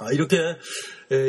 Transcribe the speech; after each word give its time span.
아, 0.00 0.12
이렇게 0.12 0.36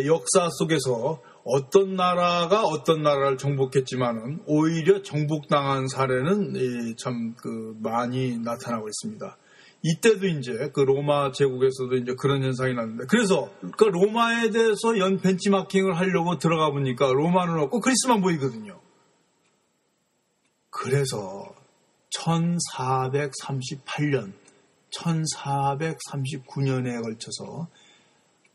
역사 0.05 0.47
속에서 0.59 1.19
어떤 1.43 1.95
나라가 1.95 2.61
어떤 2.63 3.01
나라를 3.01 3.39
정복했지만은 3.39 4.43
오히려 4.45 5.01
정복당한 5.01 5.87
사례는 5.87 6.95
참 6.97 7.33
그 7.41 7.75
많이 7.81 8.37
나타나고 8.37 8.87
있습니다. 8.87 9.37
이때도 9.83 10.27
이제 10.27 10.69
그 10.73 10.81
로마 10.81 11.31
제국에서도 11.31 11.95
이제 11.95 12.13
그런 12.13 12.43
현상이 12.43 12.75
났는데 12.75 13.05
그래서 13.09 13.49
그 13.77 13.85
로마에 13.85 14.51
대해서 14.51 14.99
연 14.99 15.19
벤치마킹을 15.19 15.97
하려고 15.97 16.37
들어가 16.37 16.69
보니까 16.69 17.07
로마는 17.07 17.57
없고 17.63 17.79
그리스만 17.79 18.21
보이거든요. 18.21 18.79
그래서 20.69 21.55
1438년, 22.15 24.33
1439년에 24.97 27.01
걸쳐서 27.01 27.69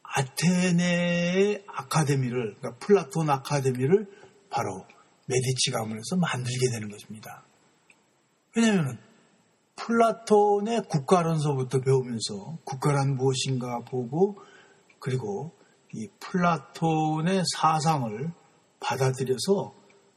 아테네의 0.03 1.65
아카데미를, 1.67 2.57
그러니까 2.57 2.79
플라톤 2.79 3.31
아카데미를 3.31 4.07
바로 4.51 4.85
메디치 5.27 5.71
가문에서 5.73 6.17
만들게 6.17 6.71
되는 6.73 6.89
것입니다. 6.89 7.45
왜냐하면 8.55 8.99
플라톤의 9.77 10.85
국가론서부터 10.89 11.81
배우면서 11.81 12.59
국가란 12.65 13.17
무엇인가 13.17 13.81
보고 13.81 14.39
그리고 14.99 15.53
이 15.93 16.09
플라톤의 16.21 17.43
사상을 17.55 18.33
받아들여서 18.81 19.75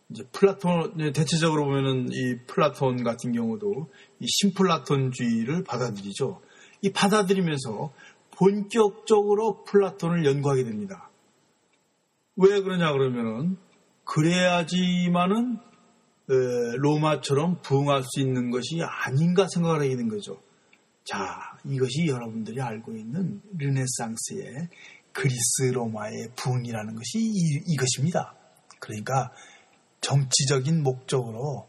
이제 0.10 0.24
플라톤 0.32 1.14
대체적으로 1.14 1.66
보면은 1.66 2.10
이 2.12 2.38
플라톤 2.48 3.04
같은 3.04 3.32
경우도 3.32 3.92
이 4.20 4.26
신플라톤주의를 4.28 5.64
받아들이죠. 5.64 6.42
이 6.82 6.92
받아들이면서 6.92 7.94
본격적으로 8.32 9.64
플라톤을 9.66 10.26
연구하게 10.26 10.64
됩니다. 10.64 11.10
왜 12.36 12.62
그러냐 12.62 12.92
그러면은 12.94 13.58
그래야지만은 14.06 15.58
로마처럼 16.78 17.62
부흥할 17.62 18.04
수 18.04 18.20
있는 18.20 18.50
것이 18.50 18.82
아닌가 18.82 19.48
생각을 19.48 19.82
하게 19.82 19.96
된 19.96 20.08
거죠. 20.08 20.42
자, 21.04 21.58
이것이 21.66 22.08
여러분들이 22.08 22.62
알고 22.62 22.94
있는 22.94 23.42
르네상스의 23.58 24.70
그리스 25.12 25.64
로마의 25.74 26.32
부흥이라는 26.36 26.96
것이 26.96 27.20
이, 27.20 27.62
이것입니다. 27.68 28.36
그러니까 28.80 29.32
정치적인 30.02 30.84
목적으로 30.84 31.68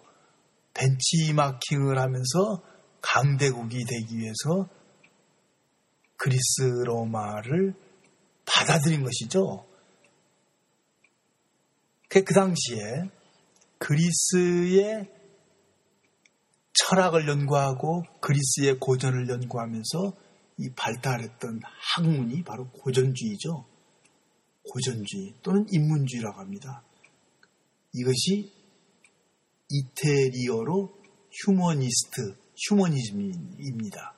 벤치마킹을 0.74 1.98
하면서 1.98 2.62
강대국이 3.02 3.84
되기 3.84 4.18
위해서 4.18 4.68
그리스 6.16 6.62
로마를 6.84 7.74
받아들인 8.44 9.02
것이죠. 9.02 9.64
그, 12.08 12.24
그 12.24 12.34
당시에 12.34 13.10
그리스의 13.78 15.08
철학을 16.72 17.28
연구하고 17.28 18.02
그리스의 18.20 18.78
고전을 18.78 19.28
연구하면서 19.28 20.12
이 20.58 20.70
발달했던 20.76 21.60
학문이 21.94 22.44
바로 22.44 22.68
고전주의죠. 22.70 23.64
고전주의 24.70 25.34
또는 25.42 25.66
인문주의라고 25.70 26.38
합니다. 26.38 26.82
이것이 27.92 28.52
이태리어로 29.69 30.92
휴머니스트, 31.33 32.36
휴머니즘입니다. 32.69 34.14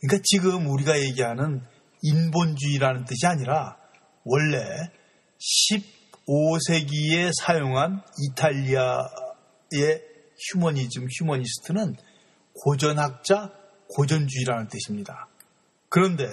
그러니까 0.00 0.22
지금 0.24 0.66
우리가 0.66 1.00
얘기하는 1.00 1.62
인본주의라는 2.02 3.04
뜻이 3.04 3.26
아니라 3.26 3.76
원래 4.24 4.58
15세기에 6.26 7.32
사용한 7.38 8.02
이탈리아의 8.18 9.00
휴머니즘, 10.38 11.06
휴머니스트는 11.18 11.96
고전학자, 12.54 13.52
고전주의라는 13.88 14.68
뜻입니다. 14.68 15.28
그런데 15.88 16.26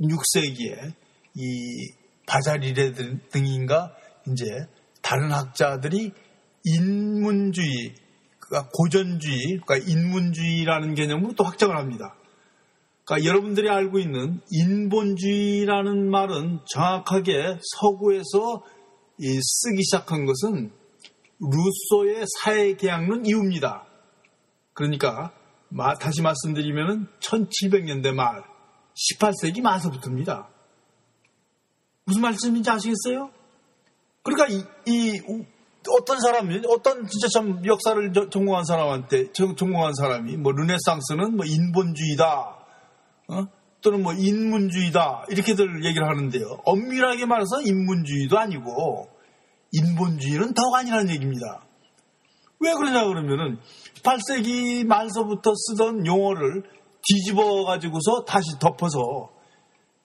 16세기에 0.00 0.94
이 1.34 1.92
바자리레 2.26 2.92
등인가 3.30 3.94
이제 4.32 4.66
다른 5.02 5.32
학자들이 5.32 6.12
인문주의, 6.64 7.94
그러니까 8.38 8.70
고전주의, 8.72 9.60
그러니까 9.64 9.90
인문주의라는 9.90 10.94
개념으로 10.94 11.34
또 11.34 11.44
확장을 11.44 11.76
합니다. 11.76 12.14
그러니까 13.04 13.28
여러분들이 13.28 13.68
알고 13.68 13.98
있는 13.98 14.40
인본주의라는 14.50 16.10
말은 16.10 16.60
정확하게 16.66 17.58
서구에서 17.78 18.62
쓰기 19.18 19.82
시작한 19.82 20.26
것은 20.26 20.70
루소의 21.40 22.24
사회계약론 22.42 23.26
이후입니다. 23.26 23.86
그러니까 24.74 25.32
다시 25.98 26.22
말씀드리면 26.22 27.08
1700년대 27.20 28.12
말, 28.12 28.44
18세기 28.94 29.60
말서부터입니다. 29.62 30.48
무슨 32.04 32.22
말씀인지 32.22 32.68
아시겠어요? 32.70 33.30
그러니까 34.22 34.48
이, 34.48 34.64
이 34.86 35.20
어떤 35.88 36.20
사람이 36.20 36.62
어떤 36.68 37.06
진짜 37.06 37.28
참 37.32 37.64
역사를 37.64 38.12
전공한 38.30 38.64
사람한테 38.64 39.32
전공한 39.32 39.94
사람이 39.94 40.36
뭐 40.36 40.52
르네상스는 40.52 41.36
뭐 41.36 41.46
인본주의다 41.46 42.56
어? 43.28 43.46
또는 43.80 44.02
뭐 44.02 44.12
인문주의다 44.12 45.26
이렇게들 45.30 45.84
얘기를 45.84 46.06
하는데요. 46.06 46.60
엄밀하게 46.64 47.24
말해서 47.26 47.62
인문주의도 47.62 48.38
아니고 48.38 49.08
인본주의는 49.72 50.52
더욱 50.52 50.74
아니라는 50.74 51.10
얘기입니다. 51.14 51.64
왜 52.60 52.74
그러냐 52.74 53.06
그러면은 53.06 53.58
18세기 53.94 54.84
말서부터 54.84 55.52
쓰던 55.54 56.06
용어를 56.06 56.62
뒤집어 57.02 57.64
가지고서 57.64 58.24
다시 58.26 58.58
덮어서 58.60 59.30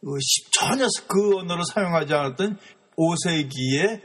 그 0.01 0.11
전혀 0.53 0.85
그 1.07 1.39
언어를 1.39 1.63
사용하지 1.73 2.13
않았던 2.13 2.57
5세기의 2.97 4.01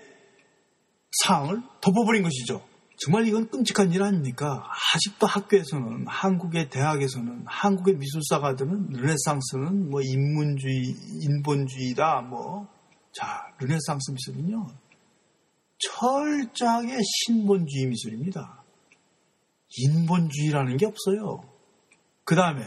사항을 1.22 1.62
덮어버린 1.80 2.22
것이죠. 2.22 2.62
정말 3.02 3.26
이건 3.26 3.48
끔찍한 3.48 3.92
일 3.92 4.02
아닙니까? 4.02 4.62
아직도 4.94 5.26
학교에서는, 5.26 6.06
한국의 6.06 6.68
대학에서는, 6.68 7.44
한국의 7.46 7.96
미술사가들은 7.96 8.90
르네상스는 8.92 9.90
뭐 9.90 10.02
인문주의, 10.02 10.94
인본주의다, 11.22 12.20
뭐. 12.22 12.68
자, 13.12 13.52
르네상스 13.58 14.10
미술은요, 14.12 14.66
철저하게 15.78 16.98
신본주의 17.02 17.86
미술입니다. 17.86 18.62
인본주의라는 19.78 20.76
게 20.76 20.86
없어요. 20.86 21.42
그 22.24 22.34
다음에 22.34 22.62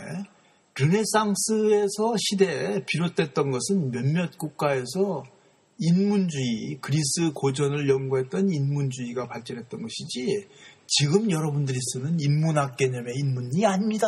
르네상스에서 0.76 2.16
시대에 2.18 2.84
비롯됐던 2.86 3.52
것은 3.52 3.92
몇몇 3.92 4.38
국가에서 4.38 5.24
인문주의, 5.80 6.78
그리스 6.82 7.32
고전을 7.34 7.90
연구했던 7.90 8.50
인문주의가 8.52 9.28
발전했던 9.28 9.82
것이지 9.82 10.48
지금 10.88 11.32
여러분들이 11.32 11.78
쓰는 11.82 12.20
인문학 12.20 12.78
개념의 12.78 13.16
인문이 13.16 13.66
아닙니다. 13.66 14.08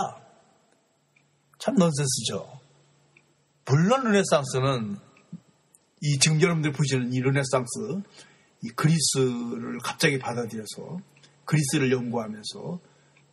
참 1.57 1.75
넌센스죠. 1.75 2.59
물론 3.65 4.03
르네상스는 4.03 4.97
이 6.01 6.19
지금 6.19 6.39
여러분들이 6.39 6.71
보시는 6.73 7.13
이 7.13 7.19
르네상스 7.19 8.01
이 8.63 8.67
그리스를 8.69 9.79
갑자기 9.83 10.19
받아들여서 10.19 10.99
그리스를 11.45 11.91
연구하면서 11.91 12.79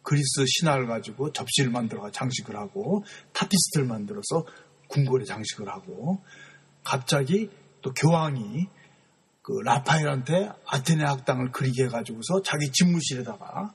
그리스 0.03 0.44
신화를 0.47 0.87
가지고 0.87 1.32
접시를 1.32 1.71
만들어 1.71 2.10
장식을 2.10 2.56
하고 2.56 3.04
타피스트리를 3.33 3.87
만들어서 3.87 4.47
궁궐에 4.89 5.24
장식을 5.24 5.68
하고 5.68 6.22
갑자기 6.84 7.51
또 7.83 7.93
교황이 7.93 8.67
그 9.43 9.53
라파엘한테 9.65 10.51
아테네 10.67 11.05
학당을 11.05 11.51
그리게 11.51 11.84
해가지고서 11.84 12.43
자기 12.43 12.71
집무실에다가 12.71 13.75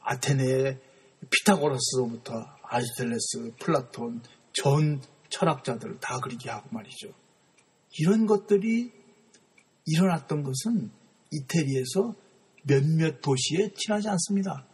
아테네의 0.00 0.78
피타고라스로부터 1.30 2.44
아리스토텔레스, 2.62 3.52
플라톤, 3.58 4.22
전 4.52 5.00
철학자들을 5.30 5.98
다 6.00 6.18
그리게 6.20 6.50
하고 6.50 6.68
말이죠. 6.70 7.08
이런 7.98 8.26
것들이 8.26 8.92
일어났던 9.86 10.42
것은 10.42 10.90
이태리에서 11.32 12.14
몇몇 12.64 13.20
도시에 13.20 13.72
지나지 13.76 14.08
않습니다. 14.08 14.66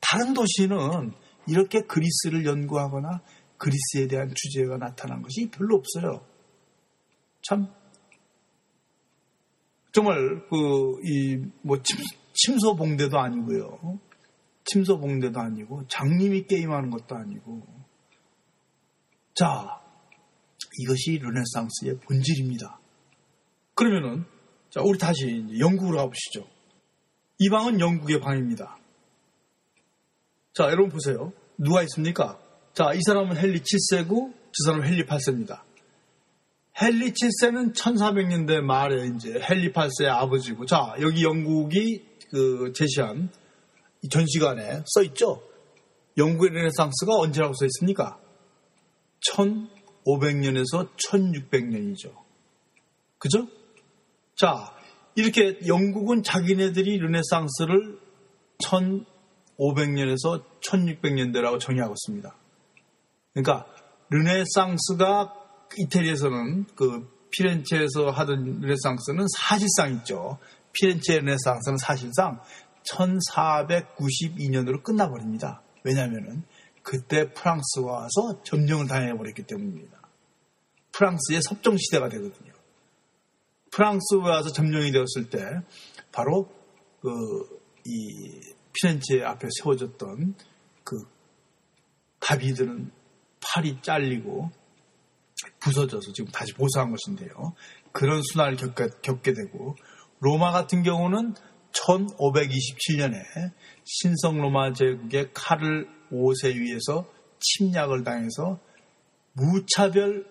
다른 0.00 0.34
도시는 0.34 1.12
이렇게 1.46 1.82
그리스를 1.82 2.44
연구하거나 2.44 3.20
그리스에 3.58 4.06
대한 4.08 4.32
주제가 4.34 4.78
나타난 4.78 5.22
것이 5.22 5.50
별로 5.50 5.76
없어요. 5.76 6.24
참 7.42 7.68
정말 9.92 10.46
그 10.48 11.00
이뭐 11.04 11.82
침소봉대도 12.32 13.18
아니고요. 13.18 13.98
침소봉대도 14.64 15.40
아니고 15.40 15.86
장님이 15.88 16.46
게임하는 16.46 16.90
것도 16.90 17.16
아니고 17.16 17.80
자, 19.34 19.80
이것이 20.80 21.18
르네상스의 21.18 22.00
본질입니다. 22.06 22.78
그러면은, 23.74 24.26
자, 24.68 24.82
우리 24.82 24.98
다시 24.98 25.46
영국으로 25.58 25.96
가보시죠. 25.96 26.46
이 27.38 27.48
방은 27.48 27.80
영국의 27.80 28.20
방입니다. 28.20 28.76
자, 30.52 30.64
여러분 30.64 30.90
보세요. 30.90 31.32
누가 31.56 31.82
있습니까? 31.84 32.38
자, 32.74 32.92
이 32.92 33.00
사람은 33.06 33.36
헨리 33.36 33.60
7세고, 33.60 34.34
저 34.52 34.64
사람은 34.66 34.86
헨리 34.86 35.06
8세입니다. 35.06 35.62
헨리 36.82 37.12
7세는 37.12 37.74
1400년대 37.74 38.60
말에 38.62 39.06
이제 39.08 39.38
헨리 39.50 39.70
8세의 39.70 40.08
아버지고, 40.08 40.64
자, 40.64 40.94
여기 41.00 41.22
영국이 41.22 42.06
그 42.30 42.72
제시한 42.74 43.30
전시관에 44.10 44.82
써 44.86 45.02
있죠? 45.02 45.42
영국의 46.16 46.50
르네상스가 46.50 47.18
언제라고 47.18 47.52
써 47.54 47.66
있습니까? 47.66 48.18
1500년에서 49.28 50.88
1600년이죠. 50.96 52.14
그죠? 53.18 53.46
자, 54.34 54.74
이렇게 55.16 55.58
영국은 55.66 56.22
자기네들이 56.22 56.96
르네상스를 56.96 57.98
1500년에서 58.62 60.42
1600년대라고 60.62 61.60
정의하고 61.60 61.92
있습니다. 61.92 62.34
그러니까 63.34 63.66
르네상스가 64.08 65.39
이태리에서는 65.78 66.66
그 66.74 67.08
피렌체에서 67.30 68.10
하던 68.10 68.60
르네상스는 68.60 69.26
사실상 69.36 69.94
있죠. 69.96 70.38
피렌체 70.72 71.18
르네상스는 71.18 71.78
사실상 71.78 72.40
1492년으로 72.84 74.82
끝나버립니다. 74.82 75.62
왜냐하면 75.84 76.44
그때 76.82 77.32
프랑스가 77.32 77.86
와서 77.86 78.42
점령을 78.42 78.88
당해버렸기 78.88 79.42
때문입니다. 79.44 80.00
프랑스의 80.92 81.40
섭정 81.42 81.76
시대가 81.76 82.08
되거든요. 82.08 82.52
프랑스에 83.70 84.18
와서 84.22 84.50
점령이 84.50 84.90
되었을 84.90 85.30
때 85.30 85.60
바로 86.10 86.50
그 87.00 87.60
이 87.84 88.40
피렌체 88.72 89.22
앞에 89.22 89.48
세워졌던 89.58 90.34
그 90.84 91.02
다비드는 92.20 92.90
팔이 93.40 93.80
잘리고 93.82 94.50
부서져서 95.60 96.12
지금 96.12 96.30
다시 96.30 96.52
보수한 96.54 96.90
것인데요. 96.90 97.54
그런 97.92 98.22
순환을 98.22 98.56
겪게, 98.56 99.32
되고 99.32 99.76
로마 100.20 100.52
같은 100.52 100.82
경우는 100.82 101.34
1527년에 101.72 103.52
신성 103.84 104.40
로마 104.40 104.72
제국의 104.72 105.30
카를 105.34 105.88
5세 106.10 106.54
위에서 106.54 107.06
침략을 107.38 108.04
당해서 108.04 108.58
무차별 109.32 110.26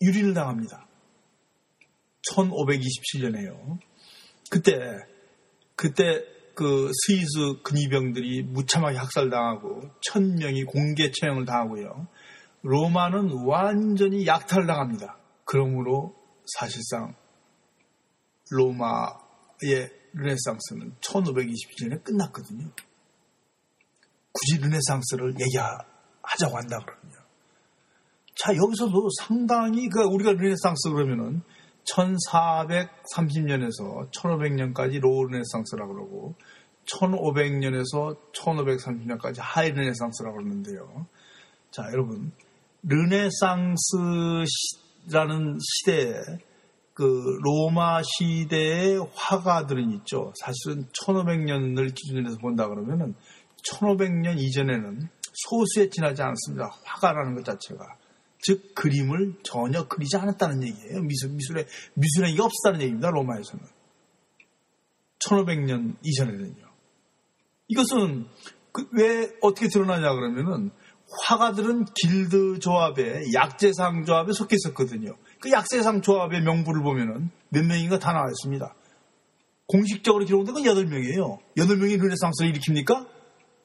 유린을 0.00 0.34
당합니다. 0.34 0.86
1527년에요. 2.32 3.78
그때 4.50 4.72
그때 5.76 6.22
그 6.54 6.90
스위스 7.06 7.60
근위병들이 7.62 8.44
무참하게 8.44 8.96
학살당하고 8.96 9.90
천 10.00 10.34
명이 10.36 10.64
공개 10.64 11.10
처형을 11.10 11.44
당하고요. 11.44 12.06
로마는 12.64 13.44
완전히 13.44 14.26
약탈당합니다. 14.26 15.16
그러므로 15.44 16.16
사실상 16.46 17.14
로마의 18.50 19.90
르네상스는 20.14 20.94
1527년에 21.00 22.02
끝났거든요. 22.02 22.70
굳이 24.32 24.58
르네상스를 24.62 25.34
얘기하자고 25.40 26.56
한다 26.56 26.78
그러면요. 26.84 27.18
자, 28.34 28.56
여기서도 28.56 29.10
상당히, 29.20 29.90
그, 29.90 30.02
우리가 30.02 30.32
르네상스 30.32 30.90
그러면은 30.90 31.42
1430년에서 31.84 34.10
1500년까지 34.10 35.00
low 35.00 35.26
르네상스라고 35.26 35.92
그러고 35.92 36.34
1500년에서 36.86 38.16
1530년까지 38.32 39.36
high 39.38 39.70
르네상스라고 39.70 40.38
그러는데요. 40.38 41.06
자, 41.70 41.84
여러분. 41.92 42.32
르네상스라는 42.86 44.48
시대에 45.60 46.14
그 46.92 47.38
로마 47.42 48.02
시대의 48.02 49.04
화가들은 49.14 49.90
있죠. 49.98 50.32
사실은 50.38 50.86
1500년을 50.92 51.94
기준으로 51.94 52.28
해서 52.28 52.38
본다 52.38 52.68
그러면은 52.68 53.14
1500년 53.70 54.38
이전에는 54.38 55.08
소수에 55.32 55.90
지나지 55.90 56.22
않았습니다. 56.22 56.70
화가라는 56.84 57.34
것 57.34 57.44
자체가. 57.44 57.84
즉 58.40 58.74
그림을 58.74 59.34
전혀 59.42 59.88
그리지 59.88 60.16
않았다는 60.16 60.62
얘기예요. 60.62 61.00
미술 61.02 61.30
미술에 61.30 61.66
미술에 61.94 62.30
이게 62.30 62.42
없었다는 62.42 62.82
얘기입니다. 62.82 63.10
로마에서는 63.10 63.64
1500년 65.18 65.96
이전에는요. 66.02 66.64
이것은 67.68 68.26
그 68.70 68.88
왜 68.92 69.30
어떻게 69.40 69.68
드러나냐 69.68 70.12
그러면은 70.14 70.70
화가들은 71.26 71.86
길드 71.94 72.58
조합에 72.58 73.32
약재상 73.34 74.04
조합에 74.04 74.32
속해 74.32 74.56
있었거든요. 74.56 75.16
그 75.40 75.50
약재상 75.50 76.02
조합의 76.02 76.42
명부를 76.42 76.82
보면은 76.82 77.30
몇 77.50 77.64
명인가 77.64 77.98
다 77.98 78.12
나와 78.12 78.26
있습니다. 78.28 78.74
공식적으로 79.66 80.24
기록된 80.24 80.54
건 80.54 80.62
8명이에요. 80.62 81.38
8명이 81.56 82.00
르네상스를 82.00 82.52
일으킵니까? 82.52 83.06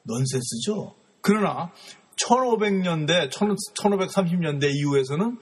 넌센스죠. 0.03 0.95
그러나 1.21 1.71
1500년대, 2.25 3.29
1530년대 3.31 4.73
이후에서는 4.73 5.37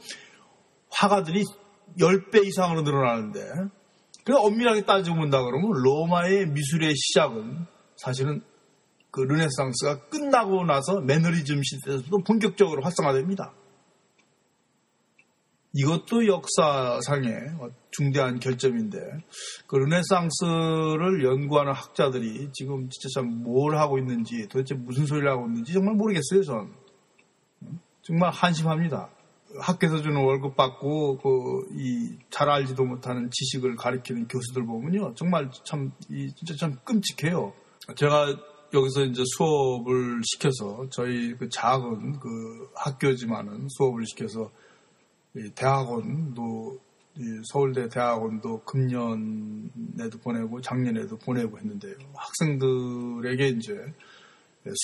화가들이 0.89 1.43
10배 1.99 2.45
이상으로 2.45 2.81
늘어나는데, 2.81 3.39
그냥 4.23 4.41
엄밀하게 4.43 4.85
따지고 4.85 5.17
본다 5.17 5.41
그러면 5.41 5.71
로마의 5.83 6.47
미술의 6.47 6.93
시작은 6.95 7.65
사실은 7.95 8.41
그 9.11 9.21
르네상스가 9.21 10.09
끝나고 10.09 10.65
나서 10.65 10.99
매너리즘 11.01 11.61
시대에서도 11.63 12.17
본격적으로 12.25 12.83
활성화됩니다. 12.83 13.53
이것도 15.73 16.25
역사상의 16.27 17.51
중대한 17.91 18.39
결점인데 18.39 18.97
그 19.67 19.75
르네상스를 19.75 21.23
연구하는 21.23 21.73
학자들이 21.73 22.49
지금 22.53 22.89
진짜 22.89 23.09
참 23.21 23.27
뭘 23.43 23.77
하고 23.77 23.99
있는지 23.99 24.47
도대체 24.49 24.73
무슨 24.75 25.05
소리를 25.05 25.29
하고 25.29 25.45
있는지 25.47 25.73
정말 25.73 25.93
모르겠어요 25.95 26.43
전. 26.43 26.73
정말 28.01 28.31
한심합니다. 28.31 29.09
학교에서 29.59 30.01
주는 30.01 30.15
월급 30.23 30.55
받고 30.55 31.17
그 31.17 31.67
이 31.77 32.17
잘 32.29 32.49
알지도 32.49 32.83
못하는 32.85 33.29
지식을 33.31 33.75
가르치는 33.75 34.27
교수들 34.27 34.65
보면요. 34.65 35.13
정말 35.15 35.49
참 35.63 35.91
이 36.09 36.31
진짜 36.35 36.55
참 36.59 36.77
끔찍해요. 36.85 37.53
제가 37.95 38.35
여기서 38.73 39.05
이제 39.05 39.23
수업을 39.37 40.21
시켜서 40.25 40.87
저희 40.89 41.33
그 41.35 41.49
작은 41.49 42.19
그 42.19 42.69
학교지만은 42.75 43.67
수업을 43.69 44.05
시켜서 44.05 44.51
대학원도 45.55 46.79
서울대 47.51 47.89
대학원도 47.89 48.61
금년에도 48.61 50.19
보내고 50.23 50.61
작년에도 50.61 51.17
보내고 51.17 51.57
했는데요. 51.57 51.95
학생들에게 52.13 53.47
이제 53.49 53.93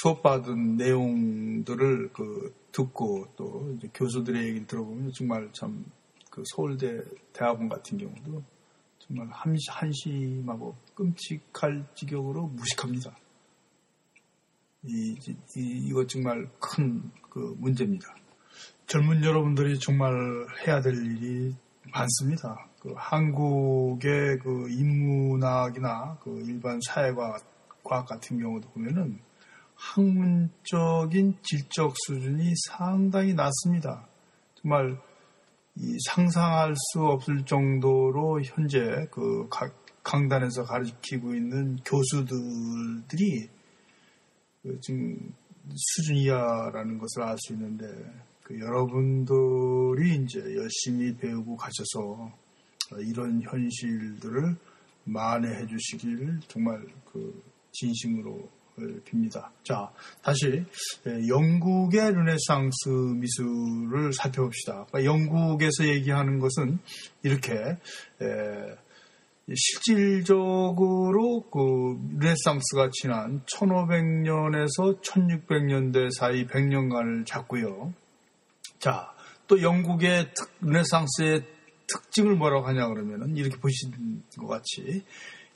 수업받은 0.02 0.78
내용들을 0.78 2.14
그 2.14 2.54
듣고 2.72 3.28
또 3.36 3.78
교수들의 3.94 4.44
얘기를 4.44 4.68
들어보면 4.68 5.12
정말 5.14 5.50
참 5.54 5.86
그 6.34 6.42
서울대 6.48 7.00
대학원 7.32 7.70
같은 7.70 7.96
경우도 7.96 8.44
정말 8.98 9.28
한심하고 9.30 10.76
끔찍할 10.96 11.86
지경으로 11.94 12.48
무식합니다. 12.48 13.16
이, 14.86 15.16
이, 15.56 15.88
이거 15.88 16.06
정말 16.08 16.48
큰 16.60 17.12
그 17.34 17.56
문제입니다. 17.58 18.14
젊은 18.86 19.24
여러분들이 19.24 19.80
정말 19.80 20.14
해야 20.68 20.82
될 20.82 20.94
일이 20.94 21.56
많습니다. 21.92 22.68
그 22.80 22.94
한국의 22.96 24.38
그 24.38 24.70
인문학이나 24.70 26.20
그 26.22 26.44
일반 26.46 26.80
사회과학 26.86 27.42
과학 27.84 28.06
같은 28.08 28.40
경우도 28.40 28.70
보면은 28.70 29.20
학문적인 29.76 31.38
질적 31.42 31.96
수준이 32.06 32.54
상당히 32.70 33.34
낮습니다. 33.34 34.06
정말 34.62 34.96
상상할 36.06 36.76
수 36.76 37.02
없을 37.02 37.46
정도로 37.46 38.44
현재 38.44 39.08
그 39.10 39.50
강단에서 40.04 40.66
가르치고 40.66 41.34
있는 41.34 41.78
교수들이 41.84 43.50
그 43.50 43.63
지금 44.82 45.34
수준 45.76 46.16
이하라는 46.18 46.98
것을 46.98 47.24
알 47.24 47.38
수 47.38 47.54
있는데 47.54 47.86
그 48.44 48.60
여러분들이 48.60 50.24
이제 50.24 50.40
열심히 50.56 51.16
배우고 51.16 51.56
가셔서 51.56 52.32
이런 53.00 53.42
현실들을 53.42 54.56
만회해 55.06 55.66
주시길 55.68 56.40
정말 56.48 56.86
그 57.12 57.42
진심으로 57.72 58.50
빕니다. 59.06 59.50
자, 59.64 59.92
다시 60.24 60.66
영국의 61.28 62.12
르네상스 62.12 62.90
미술을 62.90 64.14
살펴봅시다. 64.14 64.86
그러니까 64.86 65.06
영국에서 65.06 65.86
얘기하는 65.88 66.40
것은 66.40 66.80
이렇게 67.22 67.78
실질적으로 69.54 71.42
그 71.52 71.98
르네상스가 72.18 72.90
지난 72.94 73.42
1500년에서 73.46 75.02
1600년대 75.02 76.10
사이 76.18 76.48
100년간을 76.48 77.26
잡고요. 77.26 77.94
자, 78.80 79.12
또 79.48 79.62
영국의 79.62 80.32
르네상스의 80.62 81.44
특징을 81.88 82.36
뭐라고 82.36 82.66
하냐 82.68 82.88
그러면은 82.88 83.36
이렇게 83.36 83.58
보시는 83.58 84.24
것 84.38 84.48
같이 84.48 85.04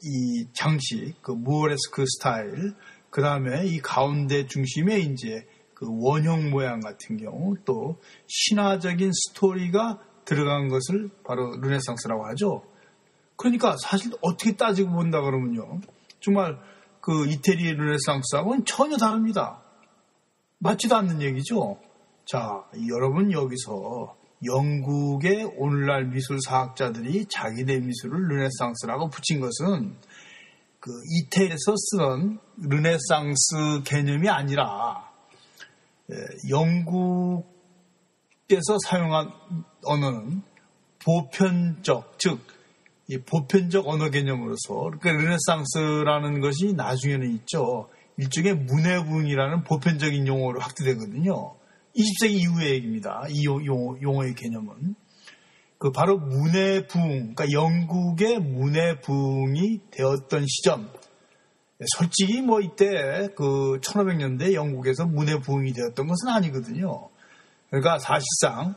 이 0.00 0.46
장식, 0.52 1.20
그 1.22 1.32
Moresque 1.32 2.04
스타일, 2.06 2.74
그 3.10 3.22
다음에 3.22 3.66
이 3.66 3.80
가운데 3.80 4.46
중심에 4.46 4.98
이제 5.00 5.46
그 5.74 5.86
원형 5.88 6.50
모양 6.50 6.80
같은 6.80 7.16
경우 7.16 7.54
또 7.64 8.00
신화적인 8.26 9.12
스토리가 9.12 9.98
들어간 10.24 10.68
것을 10.68 11.08
바로 11.24 11.56
르네상스라고 11.60 12.26
하죠. 12.26 12.62
그러니까 13.36 13.76
사실 13.80 14.12
어떻게 14.20 14.56
따지고 14.56 14.90
본다 14.92 15.22
그러면요. 15.22 15.80
정말 16.20 16.58
그 17.00 17.26
이태리 17.26 17.74
르네상스하고는 17.74 18.64
전혀 18.64 18.96
다릅니다. 18.96 19.62
맞지도 20.58 20.96
않는 20.96 21.22
얘기죠. 21.22 21.78
자, 22.26 22.64
여러분 22.88 23.32
여기서 23.32 24.16
영국의 24.44 25.44
오늘날 25.56 26.06
미술 26.06 26.38
사학자들이 26.40 27.26
자기네 27.26 27.78
미술을 27.78 28.28
르네상스라고 28.28 29.08
붙인 29.10 29.40
것은 29.40 29.94
그 30.80 30.90
이태리에서 31.10 31.74
쓰는 31.76 32.38
르네상스 32.56 33.82
개념이 33.84 34.28
아니라 34.28 35.08
예, 36.10 36.14
영국에서 36.50 37.46
사용한 38.84 39.30
언어는 39.84 40.42
보편적, 41.00 42.18
즉, 42.18 42.40
보편적 43.26 43.88
언어 43.88 44.10
개념으로서, 44.10 44.90
그러니까 44.98 45.12
르네상스라는 45.12 46.40
것이 46.40 46.74
나중에는 46.74 47.30
있죠. 47.36 47.88
일종의 48.18 48.54
문해부이라는 48.56 49.64
보편적인 49.64 50.26
용어로 50.26 50.60
확대되거든요. 50.60 51.54
20세기 51.96 52.30
이후의 52.32 52.70
얘기입니다. 52.72 53.24
이 53.28 53.44
용어, 53.44 53.96
용어의 54.00 54.34
개념은. 54.34 54.94
그 55.78 55.92
바로 55.92 56.18
문해부흥, 56.18 57.34
그러니까 57.34 57.52
영국의 57.52 58.40
문해부흥이 58.40 59.80
되었던 59.92 60.46
시점. 60.48 60.90
솔직히 61.96 62.42
뭐 62.42 62.60
이때 62.60 63.28
그 63.36 63.78
1500년대 63.80 64.54
영국에서 64.54 65.06
문해부흥이 65.06 65.72
되었던 65.72 66.06
것은 66.06 66.28
아니거든요. 66.28 67.08
그러니까 67.70 67.98
사실상 68.00 68.74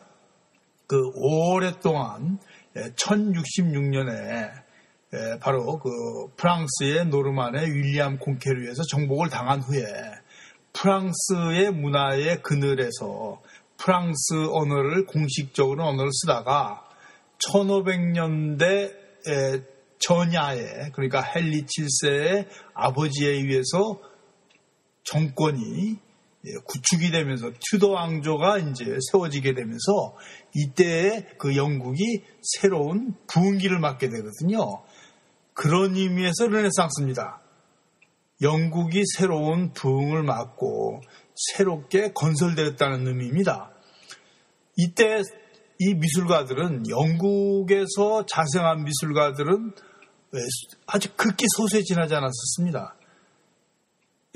그 0.86 0.98
오랫동안 1.16 2.38
1066년에 2.76 4.52
바로 5.40 5.80
그 5.80 5.90
프랑스의 6.36 7.08
노르만의 7.08 7.74
윌리엄 7.74 8.20
콩케르에서 8.20 8.84
정복을 8.84 9.30
당한 9.30 9.62
후에 9.62 9.84
프랑스의 10.74 11.72
문화의 11.72 12.44
그늘에서 12.44 13.42
프랑스 13.78 14.34
언어를 14.52 15.06
공식적으로 15.08 15.86
언어를 15.86 16.12
쓰다가 16.14 16.88
1500년대 17.48 18.94
전야에 20.00 20.92
그러니까 20.94 21.24
헨리 21.36 21.64
7세의 21.64 22.48
아버지에 22.74 23.30
의해서 23.30 24.00
정권이 25.04 25.98
구축이 26.66 27.12
되면서 27.12 27.52
튜더 27.72 27.90
왕조가 27.90 28.58
이제 28.60 28.98
세워지게 29.12 29.54
되면서 29.54 30.16
이때에 30.56 31.28
그 31.38 31.56
영국이 31.56 32.24
새로운 32.42 33.14
부흥기를 33.28 33.80
맞게 33.80 34.10
되거든요. 34.10 34.84
그런 35.54 35.96
의미에서 35.96 36.48
르네상스입니다. 36.48 37.42
영국이 38.42 39.04
새로운 39.18 39.72
부흥을 39.74 40.24
맞고 40.24 41.02
새롭게 41.36 42.12
건설되었다는 42.14 43.08
의미입니다. 43.08 43.72
이때 44.78 45.22
이 45.84 45.96
미술가들은 45.96 46.90
영국에서 46.90 48.24
자생한 48.28 48.84
미술가들은 48.84 49.74
아주 50.86 51.10
극히 51.16 51.48
소수에 51.58 51.82
지나지 51.82 52.14
않았었습니다. 52.14 52.96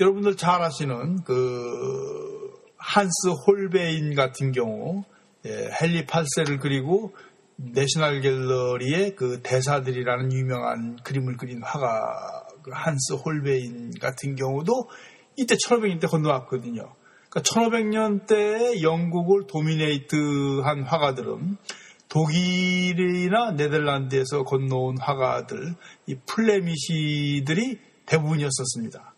여러분들 0.00 0.36
잘 0.36 0.60
아시는 0.60 1.22
그 1.22 2.52
한스 2.78 3.28
홀베인 3.46 4.16
같은 4.16 4.50
경우 4.50 5.04
예, 5.46 5.70
헨리 5.80 6.04
팔세를 6.04 6.58
그리고 6.58 7.14
내셔널 7.54 8.22
갤러리의 8.22 9.14
그 9.14 9.40
대사들이라는 9.44 10.32
유명한 10.32 10.96
그림을 11.04 11.36
그린 11.36 11.62
화가 11.62 12.48
그 12.64 12.72
한스 12.74 13.12
홀베인 13.24 13.92
같은 14.00 14.34
경우도 14.34 14.90
이때 15.36 15.54
1500년 15.54 16.00
대 16.00 16.08
건너왔거든요. 16.08 16.92
그러니까 17.28 17.42
1500년대에 17.42 18.82
영국을 18.82 19.46
도미네이트한 19.46 20.82
화가들은 20.82 21.56
독일이나 22.08 23.52
네덜란드에서 23.52 24.42
건너온 24.44 24.98
화가들, 24.98 25.74
이 26.06 26.16
플레미시들이 26.26 27.78
대부분이었었습니다. 28.06 29.14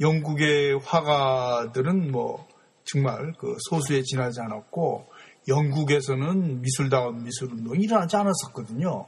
영국의 0.00 0.78
화가들은 0.84 2.12
뭐 2.12 2.46
정말 2.84 3.32
그 3.38 3.56
소수에 3.68 4.02
지나지 4.02 4.40
않았고 4.40 5.06
영국에서는 5.48 6.60
미술다운 6.60 7.24
미술운동이 7.24 7.82
일어나지 7.84 8.14
않았었거든요. 8.16 9.06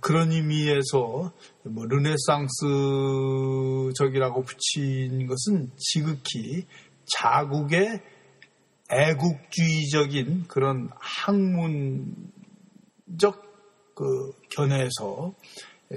그런 0.00 0.30
의미에서 0.30 1.32
뭐 1.64 1.84
르네상스적이라고 1.86 4.44
붙인 4.44 5.26
것은 5.26 5.72
지극히 5.76 6.66
자국의 7.06 8.00
애국주의적인 8.90 10.44
그런 10.48 10.90
학문적 10.98 12.22
그 13.94 14.32
견해에서 14.50 15.34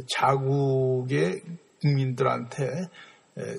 자국의 0.10 1.42
국민들한테 1.82 2.90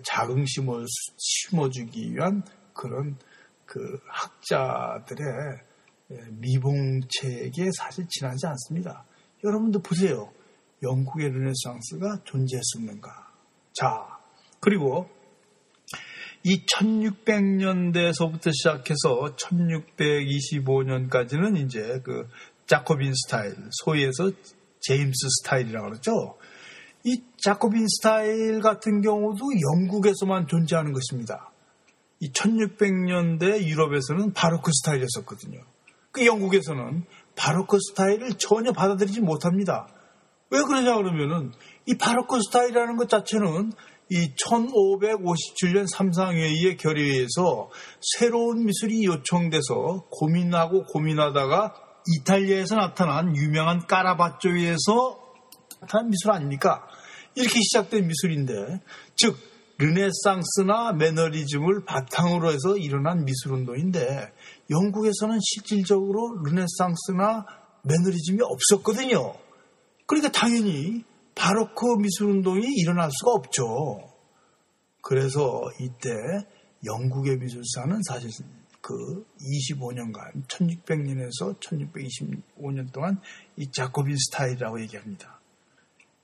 자긍심을 0.05 0.87
심어주기 1.17 2.15
위한 2.15 2.43
그런 2.73 3.17
그 3.65 3.99
학자들의 4.07 5.27
미봉책에 6.31 7.71
사실 7.77 8.07
지나지 8.09 8.47
않습니다. 8.47 9.05
여러분도 9.45 9.81
보세요. 9.81 10.31
영국의 10.83 11.31
르네상스가 11.31 12.21
존재했었는가. 12.25 13.11
자, 13.73 14.19
그리고 14.61 15.09
이 16.49 16.65
1600년대에서부터 16.65 18.55
시작해서 18.55 19.35
1625년까지는 19.35 21.57
이제 21.57 22.01
그 22.05 22.29
자코빈 22.69 23.15
스타일, 23.15 23.57
소위에서 23.83 24.31
제임스 24.79 25.27
스타일이라고 25.43 25.89
그러죠. 25.89 26.37
이 27.03 27.21
자코빈 27.43 27.89
스타일 27.89 28.61
같은 28.61 29.01
경우도 29.01 29.45
영국에서만 29.75 30.47
존재하는 30.47 30.93
것입니다. 30.93 31.51
이 32.21 32.31
1600년대 32.31 33.65
유럽에서는 33.65 34.33
바로크 34.33 34.71
스타일이었었거든요. 34.73 35.59
그 36.13 36.27
영국에서는 36.27 37.03
바로크 37.35 37.77
스타일을 37.91 38.35
전혀 38.35 38.71
받아들이지 38.71 39.21
못합니다. 39.21 39.89
왜 40.51 40.63
그러냐 40.63 40.95
그러면은 40.95 41.51
이 41.87 41.97
바로크 41.97 42.39
스타일이라는 42.41 42.97
것 42.97 43.09
자체는 43.09 43.73
이 44.09 44.33
1557년 44.35 45.87
삼상회의의 45.89 46.77
결의에서 46.77 47.71
새로운 48.01 48.65
미술이 48.65 49.05
요청돼서 49.05 50.07
고민하고 50.11 50.85
고민하다가 50.85 51.75
이탈리아에서 52.19 52.77
나타난 52.77 53.35
유명한 53.37 53.87
까라바쪼에서 53.87 55.19
나타난 55.81 56.11
미술 56.11 56.31
아닙니까? 56.31 56.87
이렇게 57.35 57.59
시작된 57.61 58.07
미술인데, 58.07 58.81
즉 59.17 59.37
르네상스나 59.79 60.93
매너리즘을 60.93 61.85
바탕으로 61.85 62.51
해서 62.51 62.77
일어난 62.79 63.25
미술 63.25 63.53
운동인데 63.53 64.33
영국에서는 64.71 65.39
실질적으로 65.43 66.39
르네상스나 66.45 67.45
매너리즘이 67.83 68.39
없었거든요. 68.43 69.35
그러니까 70.07 70.33
당연히 70.33 71.05
바로크 71.37 71.99
미술운동이 72.01 72.67
일어날 72.77 73.11
수가 73.13 73.33
없죠. 73.33 74.13
그래서 75.01 75.63
이때 75.81 76.11
영국의 76.85 77.37
미술사는 77.39 78.01
사실 78.09 78.31
그 78.81 79.25
25년간 79.71 80.49
1600년에서 80.49 81.61
1625년 81.61 82.93
동안 82.93 83.21
이 83.57 83.71
자코빈 83.71 84.17
스타일이라고 84.17 84.81
얘기합니다. 84.81 85.41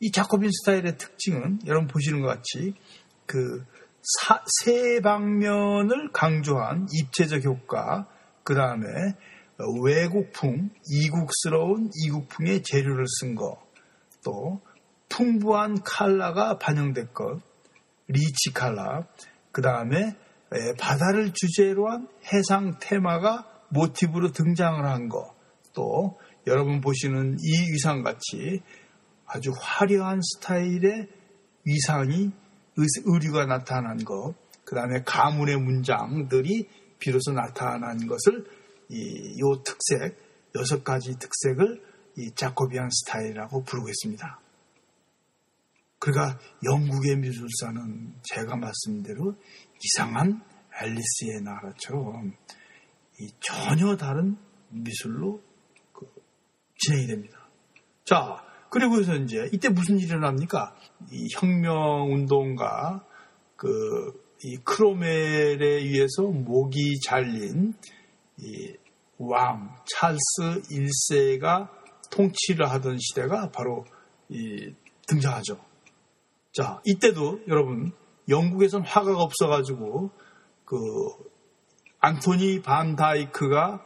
이 0.01 0.11
자코빈 0.11 0.51
스타일의 0.51 0.99
특징은 0.99 1.61
여러분 1.67 1.87
보시는 1.87 2.23
것 2.23 2.27
같이 2.27 2.75
그 3.27 3.65
세 4.65 5.01
방면을 5.01 6.11
강조한 6.13 6.89
입체적 6.93 7.45
효과, 7.45 8.09
그 8.43 8.55
다음에 8.55 8.89
외국풍, 9.85 10.71
이국스러운 10.91 11.91
이국풍의 12.05 12.63
재료를 12.65 13.05
쓴 13.21 13.37
거, 13.37 13.63
또 14.25 14.61
풍부한 15.13 15.83
칼라가 15.85 16.57
반영된 16.59 17.13
것, 17.13 17.41
리치 18.09 18.53
칼라, 18.55 19.07
그 19.53 19.61
다음에 19.61 20.17
바다를 20.79 21.33
주제로 21.35 21.91
한 21.91 22.09
해상 22.33 22.79
테마가 22.81 23.47
모티브로 23.69 24.33
등장을 24.33 24.85
한 24.85 25.09
거, 25.09 25.35
또 25.75 26.19
여러분 26.47 26.81
보시는 26.81 27.37
이 27.39 27.73
위상 27.73 28.03
같이 28.03 28.63
아주 29.27 29.53
화려한 29.59 30.21
스타일의 30.23 31.09
위상이 31.65 32.33
의류가 32.77 33.47
나타난 33.47 33.99
것, 33.99 34.35
그 34.65 34.75
다음에 34.75 35.03
가문의 35.05 35.57
문장들이 35.59 36.69
비로소 36.99 37.33
나타난 37.33 38.07
것을 38.07 38.47
이, 38.89 39.39
요 39.41 39.63
특색, 39.63 40.17
여섯 40.55 40.85
가지 40.85 41.19
특색을 41.19 41.83
이 42.19 42.31
자코비안 42.35 42.89
스타일이라고 42.91 43.65
부르고 43.65 43.89
있습니다. 43.89 44.42
그러니까 46.03 46.39
영국의 46.65 47.17
미술사는 47.19 48.15
제가 48.23 48.57
말씀대로 48.57 49.35
이상한 49.85 50.43
앨리스의 50.83 51.43
나라처럼 51.43 52.33
전혀 53.41 53.97
다른 53.97 54.37
미술로 54.71 55.41
그 55.93 56.07
진행이 56.79 57.07
됩니다. 57.07 57.49
자, 58.05 58.43
그리고서 58.69 59.15
이제 59.15 59.49
이때 59.53 59.69
무슨 59.69 59.99
일이 59.99 60.09
일어납니까? 60.09 60.75
이 61.13 61.29
혁명 61.35 62.13
운동가 62.13 63.05
그 63.57 64.23
이 64.45 64.57
크로멜에 64.57 65.65
의해서 65.65 66.23
목이 66.23 66.99
잘린 67.05 67.75
이 68.39 68.75
왕 69.19 69.77
찰스 69.87 70.63
1세가 70.69 71.69
통치를 72.11 72.69
하던 72.69 72.99
시대가 72.99 73.53
바로 73.53 73.85
이 74.29 74.75
등장하죠. 75.07 75.72
자, 76.53 76.81
이때도 76.85 77.41
여러분 77.49 77.93
영국에선 78.29 78.83
화가가 78.83 79.23
없어가지고 79.23 80.11
그 80.65 80.77
안토니 81.99 82.61
반 82.63 82.95
다이크가 82.95 83.85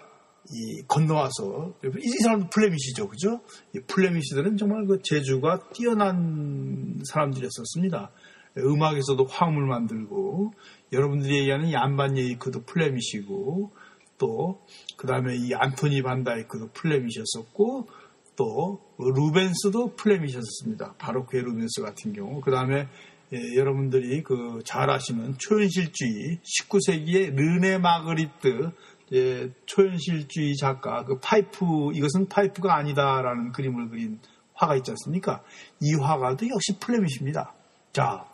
이 0.53 0.83
건너와서 0.87 1.75
이 1.85 2.09
사람도 2.23 2.51
플레미시죠, 2.51 3.09
그죠? 3.09 3.41
이 3.75 3.81
플레미시들은 3.87 4.57
정말 4.57 4.87
그 4.87 5.01
재주가 5.03 5.69
뛰어난 5.73 7.01
사람들이었었습니다. 7.05 8.11
음악에서도 8.59 9.25
화음을 9.25 9.67
만들고 9.67 10.53
여러분들이 10.93 11.41
얘기하는 11.41 11.73
얀반 11.73 12.17
예이크도 12.17 12.63
플레미시고 12.63 13.71
또 14.19 14.67
그 14.97 15.07
다음에 15.07 15.37
이 15.37 15.55
안토니 15.55 16.03
반 16.03 16.25
다이크도 16.25 16.71
플레미시였었고 16.73 17.89
또 18.37 18.81
루벤스도 18.99 19.97
플레미시였습니다. 19.97 20.95
바로크의 20.99 21.43
루벤스 21.43 21.83
같은 21.83 22.13
경우 22.13 22.41
그 22.41 22.51
다음에 22.51 22.89
예, 23.33 23.57
여러분들이 23.57 24.23
그 24.23 24.61
잘 24.65 24.89
아시는 24.89 25.37
초현실주의 25.39 26.39
19세기의 26.45 27.35
르네 27.35 27.79
마그리트 27.79 28.71
예, 29.13 29.51
초현실주의 29.67 30.57
작가 30.57 31.05
그 31.05 31.19
파이프 31.19 31.93
이것은 31.95 32.29
파이프가 32.29 32.75
아니다라는 32.77 33.53
그림을 33.53 33.89
그린 33.89 34.21
화가 34.55 34.77
있지 34.77 34.91
않습니까? 34.93 35.43
이 35.81 35.95
화가도 35.95 36.47
역시 36.49 36.79
Flemish입니다. 36.81 37.53
자, 37.93 38.25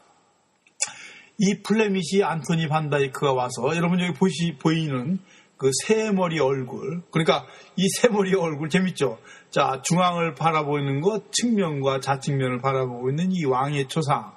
이 1.39 1.63
Flemish 1.63 2.23
안토니 2.23 2.69
반다이크가 2.69 3.33
와서 3.33 3.75
여러분 3.75 4.01
여기 4.01 4.13
보시 4.13 4.57
보이는 4.61 5.19
그 5.63 5.71
세 5.85 6.01
머리 6.01 6.41
얼굴 6.41 7.03
그러니까 7.11 7.47
이 7.77 7.89
세 7.89 8.02
머리 8.02 8.35
얼굴 8.35 8.69
재밌죠? 8.69 9.19
자 9.51 9.81
중앙을 9.85 10.35
바라보는 10.35 11.01
것 11.01 11.33
측면과 11.33 12.01
좌측면을 12.01 12.61
바라보고 12.61 13.11
있는 13.11 13.31
이 13.31 13.45
왕의 13.45 13.89
초상 13.89 14.33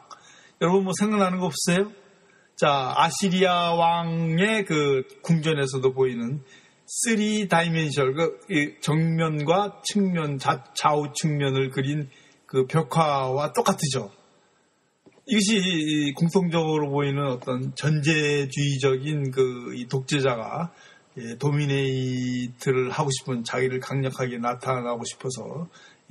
여러분 0.62 0.86
뭐 0.86 0.94
생각나는 0.98 1.40
거 1.40 1.48
없어요? 1.48 1.92
자, 2.56 2.94
아시리아 2.96 3.74
왕의 3.74 4.64
그 4.64 5.04
궁전에서도 5.22 5.94
보이는 5.94 6.42
3 6.86 7.48
다이멘셜, 7.50 8.14
그 8.14 8.40
정면과 8.82 9.82
측면, 9.84 10.38
좌, 10.38 10.64
좌우 10.74 11.12
측면을 11.14 11.72
그린 11.72 12.10
그 12.46 12.66
벽화와 12.68 13.52
똑같으죠. 13.52 14.12
이것이 15.26 16.14
공통적으로 16.16 16.92
보이는 16.92 17.28
어떤 17.28 17.76
전제주의적인 17.76 19.32
그 19.32 19.86
독재자가 19.90 20.72
예, 21.18 21.38
도미네이트를 21.38 22.92
하고 22.92 23.10
싶은 23.12 23.44
자기를 23.44 23.80
강력하게 23.80 24.38
나타나고 24.38 25.04
싶어서 25.06 25.68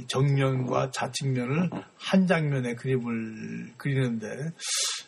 정면과 0.09 0.91
좌측면을 0.91 1.71
한 1.99 2.27
장면의 2.27 2.77
그림을 2.77 3.75
그리는데 3.77 4.51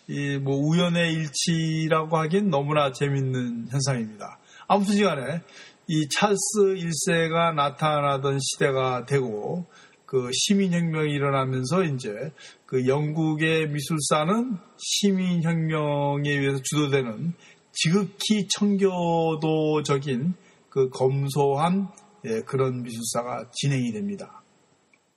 이 0.09 0.38
뭐 0.38 0.56
우연의 0.56 1.12
일치라고 1.14 2.16
하긴 2.16 2.50
너무나 2.50 2.92
재밌는 2.92 3.68
현상입니다. 3.70 4.38
아무튼 4.68 5.02
간에 5.02 5.40
이 5.88 6.09
찰스 6.09 6.37
1세가 6.76 7.54
나타나던 7.54 8.38
시대가 8.40 9.04
되고 9.04 9.66
그 10.04 10.30
시민혁명이 10.32 11.12
일어나면서 11.12 11.82
이제 11.85 12.32
그 12.66 12.87
영국의 12.87 13.68
미술사는 13.68 14.56
시민혁명에 14.76 16.30
의해서 16.30 16.61
주도되는 16.62 17.35
지극히 17.77 18.49
청교도적인 18.49 20.35
그 20.71 20.89
검소한 20.91 21.89
예, 22.25 22.41
그런 22.41 22.83
미술사가 22.83 23.51
진행이 23.53 23.93
됩니다. 23.93 24.43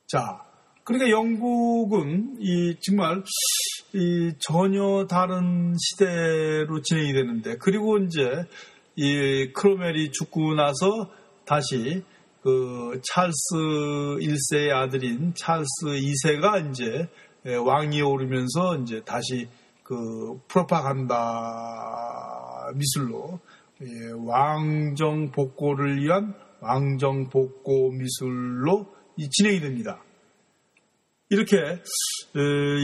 자, 0.08 0.44
그러니까 0.84 1.10
영국은 1.10 2.38
이 2.40 2.76
정말 2.82 3.24
이 3.94 4.34
전혀 4.40 5.08
다른 5.08 5.76
시대로 5.80 6.82
진행이 6.82 7.14
되는데 7.14 7.58
그리고 7.58 7.98
이제 7.98 8.46
이 8.96 9.52
크로멜이 9.54 10.12
죽고 10.12 10.56
나서 10.56 11.10
다시 11.46 12.04
그 12.42 13.02
찰스 13.04 13.56
1세의 14.20 14.72
아들인 14.72 15.34
찰스 15.36 15.68
2세가 15.86 16.70
이제 16.70 17.08
왕위에 17.46 18.02
오르면서 18.02 18.78
이제 18.78 19.02
다시 19.06 19.48
그 19.84 20.40
프로파간다 20.48 22.39
미술로 22.76 23.40
왕정 24.26 25.32
복고를 25.32 26.02
위한 26.02 26.34
왕정 26.62 27.30
복고 27.30 27.92
미술로 27.92 28.94
진행이 29.32 29.62
됩니다. 29.62 30.02
이렇게 31.30 31.58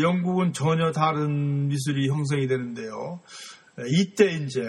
영국은 0.03 0.53
전혀 0.53 0.91
다른 0.91 1.67
미술이 1.67 2.09
형성이 2.09 2.47
되는데요. 2.47 3.19
이때 3.87 4.31
이제 4.31 4.61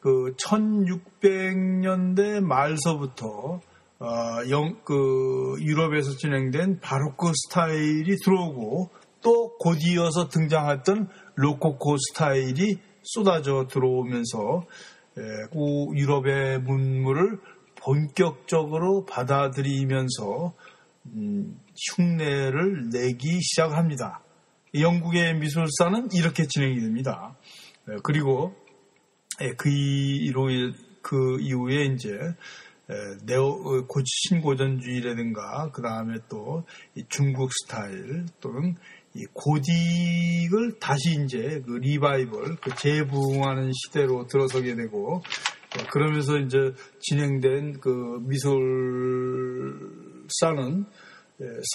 그 0.00 0.34
1600년대 0.36 2.40
말서부터 2.40 3.60
어, 4.00 4.06
영, 4.50 4.76
그 4.84 5.54
유럽에서 5.60 6.16
진행된 6.16 6.80
바로크 6.80 7.32
스타일이 7.34 8.16
들어오고 8.22 8.90
또 9.22 9.56
곧이어서 9.56 10.28
등장했던 10.28 11.08
로코코 11.36 11.96
스타일이 11.96 12.78
쏟아져 13.04 13.66
들어오면서 13.68 14.66
그 15.14 15.96
유럽의 15.96 16.60
문물을 16.60 17.38
본격적으로 17.76 19.04
받아들이면서 19.04 20.54
음, 21.06 21.60
흉내를 21.96 22.88
내기 22.90 23.40
시작합니다. 23.42 24.20
영국의 24.74 25.38
미술사는 25.38 26.08
이렇게 26.12 26.46
진행이 26.48 26.80
됩니다. 26.80 27.36
그리고 28.02 28.54
그, 29.56 29.68
이로, 29.68 30.48
그 31.02 31.38
이후에 31.40 31.84
이제 31.86 32.18
네오 33.24 33.86
신고전주의라든가 34.04 35.70
그 35.72 35.82
다음에 35.82 36.18
또 36.28 36.64
중국 37.08 37.50
스타일 37.52 38.26
또는 38.40 38.76
고딕을 39.34 40.78
다시 40.80 41.22
이제 41.22 41.62
그 41.64 41.74
리바이벌 41.74 42.56
그 42.56 42.74
재부흥하는 42.76 43.70
시대로 43.72 44.26
들어서게 44.26 44.74
되고 44.74 45.22
그러면서 45.90 46.38
이제 46.38 46.58
진행된 47.00 47.80
그 47.80 47.90
미술사는 48.22 48.74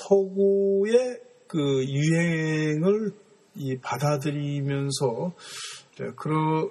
서구의 0.04 1.20
그 1.48 1.86
유행을 1.86 3.12
받아들이면서 3.82 5.34
그러, 6.16 6.70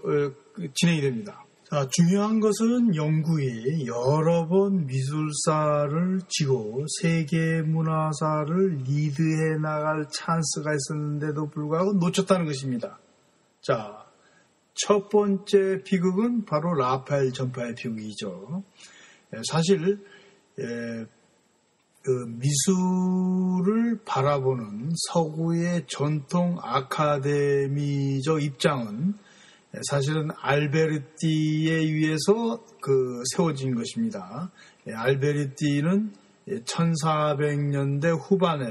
진행이 0.75 1.01
됩니다. 1.01 1.45
자, 1.71 1.87
중요한 1.91 2.41
것은 2.41 2.95
영국이 2.95 3.87
여러 3.87 4.49
번 4.49 4.87
미술사를 4.87 6.21
지고 6.27 6.87
세계 7.03 7.61
문화사를 7.61 8.85
리드해 8.87 9.59
나갈 9.61 10.07
찬스가 10.11 10.73
있었는데도 10.73 11.51
불구하고 11.51 11.93
놓쳤다는 11.93 12.47
것입니다. 12.47 12.99
자, 13.61 14.07
첫 14.73 15.11
번째 15.11 15.83
비극은 15.85 16.47
바로 16.47 16.73
라파엘 16.73 17.35
전파의 17.35 17.75
비극이죠. 17.75 18.65
예, 19.35 19.41
사실 19.47 20.03
예, 20.59 20.65
그 22.03 22.11
미술을 22.29 24.01
바라보는 24.07 24.93
서구의 25.11 25.85
전통 25.87 26.57
아카데미적 26.63 28.43
입장은 28.43 29.28
사실은 29.83 30.29
알베르티에 30.41 31.75
의해서 31.75 32.65
그 32.81 33.23
세워진 33.35 33.75
것입니다. 33.75 34.51
예, 34.87 34.93
알베르티는 34.93 36.13
1400년대 36.65 38.19
후반에 38.19 38.67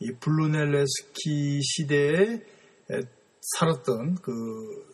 이 0.00 0.12
브루넬레스키 0.20 1.60
시대에 1.62 2.40
살았던 3.40 4.16
그 4.16 4.32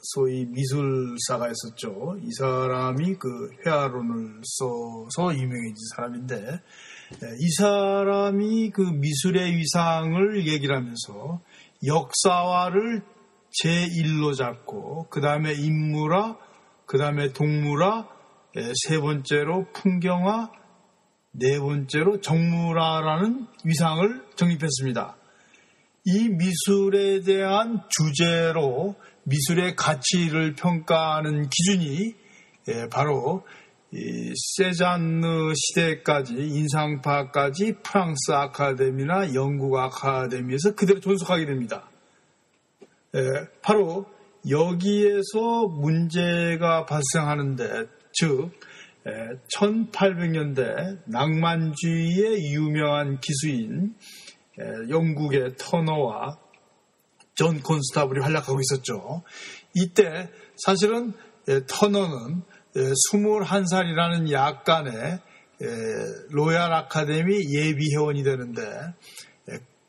소위 0.03 0.45
미술사가 0.45 1.49
있었죠. 1.49 2.17
이 2.23 2.31
사람이 2.39 3.15
그 3.15 3.51
회화론을 3.65 4.43
써서 4.45 5.35
유명해진 5.35 5.77
사람인데 5.97 6.61
이 7.41 7.51
사람이 7.59 8.71
그 8.71 8.83
미술의 8.83 9.57
위상을 9.57 10.47
얘기를 10.47 10.77
하면서 10.77 11.41
역사화를 11.85 13.03
제1로 13.61 14.37
잡고 14.37 15.09
그 15.11 15.21
다음에 15.21 15.53
인물화, 15.53 16.37
그 16.87 16.99
다음에 16.99 17.33
동물화, 17.33 18.09
세 18.87 18.99
번째로 18.99 19.67
풍경화, 19.73 20.51
네 21.33 21.59
번째로 21.59 22.21
정물화라는 22.21 23.47
위상을 23.65 24.23
정립했습니다. 24.37 25.17
이 26.05 26.29
미술에 26.29 27.21
대한 27.21 27.81
주제로 27.89 28.97
미술의 29.25 29.77
가치를 29.77 30.55
평가하는 30.55 31.49
기준이 31.49 32.15
바로 32.91 33.47
세잔느 34.57 35.53
시대까지 35.55 36.35
인상파까지 36.35 37.77
프랑스 37.83 38.33
아카데미나 38.33 39.35
영국 39.35 39.77
아카데미에서 39.79 40.75
그대로 40.75 41.01
존속하게 41.01 41.47
됩니다. 41.47 41.89
바로 43.63 44.07
여기에서 44.49 45.67
문제가 45.69 46.87
발생하는데 46.87 47.87
즉 48.13 48.51
1800년대 49.57 50.99
낭만주의의 51.07 52.53
유명한 52.53 53.21
기수인 53.21 53.95
영국의 54.89 55.55
터너와 55.59 56.39
존 57.35 57.61
콘스타블이 57.61 58.21
활약하고 58.21 58.61
있었죠. 58.61 59.23
이때 59.75 60.31
사실은 60.57 61.13
터너는 61.67 62.43
21살이라는 62.75 64.31
약관의 64.31 65.19
Royal 66.31 66.73
Academy 66.73 67.55
예비 67.55 67.95
회원이 67.95 68.23
되는데 68.23 68.63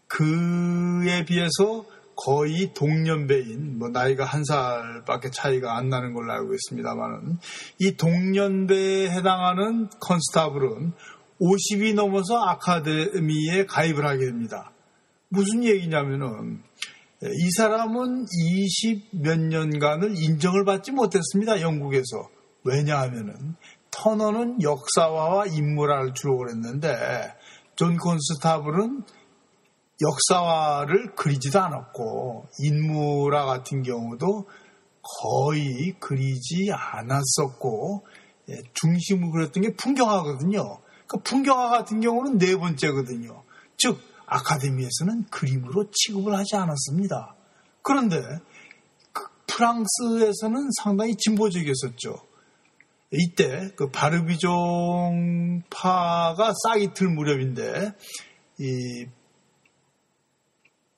그에 0.07 1.25
비해서 1.25 1.85
거의 2.15 2.73
동년배인 2.73 3.79
뭐 3.79 3.89
나이가 3.89 4.25
한 4.25 4.43
살밖에 4.43 5.31
차이가 5.31 5.77
안 5.77 5.89
나는 5.89 6.13
걸로 6.13 6.31
알고 6.33 6.53
있습니다만은 6.53 7.37
이 7.79 7.95
동년배에 7.97 9.09
해당하는 9.09 9.89
컨스타블은 9.99 10.93
50이 11.39 11.93
넘어서 11.95 12.37
아카데미에 12.37 13.65
가입을 13.67 14.05
하게 14.05 14.25
됩니다. 14.25 14.71
무슨 15.29 15.63
얘기냐면은 15.63 16.61
이 17.23 17.49
사람은 17.57 18.25
20 18.29 19.21
몇 19.21 19.39
년간을 19.39 20.13
인정을 20.15 20.65
받지 20.65 20.91
못했습니다. 20.91 21.61
영국에서. 21.61 22.29
왜냐하면은 22.65 23.55
터너는 23.91 24.61
역사화와 24.61 25.47
인물화를 25.47 26.13
주로 26.13 26.37
그렸는데 26.37 27.33
존 27.75 27.97
콘스타블은 27.97 29.03
역사화를 30.01 31.15
그리지도 31.15 31.59
않았고 31.61 32.47
인물화 32.59 33.45
같은 33.45 33.83
경우도 33.83 34.47
거의 35.01 35.95
그리지 35.99 36.71
않았었고 36.71 38.05
예, 38.49 38.61
중심을 38.73 39.31
그렸던 39.31 39.63
게 39.63 39.75
풍경화거든요. 39.75 40.79
그 41.07 41.17
풍경화 41.19 41.69
같은 41.69 42.01
경우는 42.01 42.37
네 42.37 42.57
번째거든요. 42.57 43.43
즉 43.77 43.99
아카데미에서는 44.25 45.25
그림으로 45.29 45.91
취급을 45.91 46.35
하지 46.35 46.55
않았습니다. 46.55 47.35
그런데 47.81 48.21
그 49.11 49.27
프랑스에서는 49.47 50.69
상당히 50.81 51.15
진보적이었었죠. 51.15 52.15
이때 53.11 53.69
그 53.75 53.91
바르비종파가 53.91 55.63
싹이 56.63 56.93
틀 56.95 57.09
무렵인데 57.09 57.93
이 58.59 59.05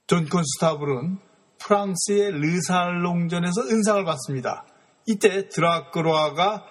존 0.08 0.28
컨스타블은 0.28 1.18
프랑스의 1.58 2.32
Le 2.32 2.49
Salon전에서 2.49 3.62
은상을 3.62 4.06
받습니다. 4.06 4.66
이때 5.08 5.50
드라크로아가 5.50 6.64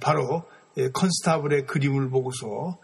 바로 0.00 0.44
컨스타블의 0.92 1.66
그림을 1.66 2.10
보고서 2.10 2.78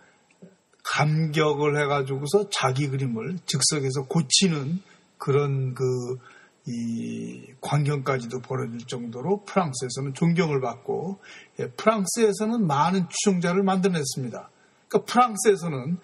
감격을 0.84 1.82
해가지고서 1.82 2.48
자기 2.48 2.88
그림을 2.88 3.38
즉석에서 3.44 4.06
고치는 4.06 4.80
그런 5.18 5.74
그, 5.74 5.84
이 6.66 7.52
광경까지도 7.60 8.40
벌어질 8.40 8.86
정도로 8.86 9.44
프랑스에서는 9.44 10.14
존경을 10.14 10.60
받고, 10.62 11.20
프랑스에서는 11.76 12.66
많은 12.66 13.06
추종자를 13.10 13.62
만들어냈습니다. 13.62 14.50
그러니까 14.88 15.12
프랑스에서는 15.12 15.98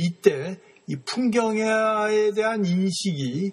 이때 0.00 0.58
이 0.86 0.96
풍경화에 0.96 2.32
대한 2.32 2.64
인식이 2.64 3.52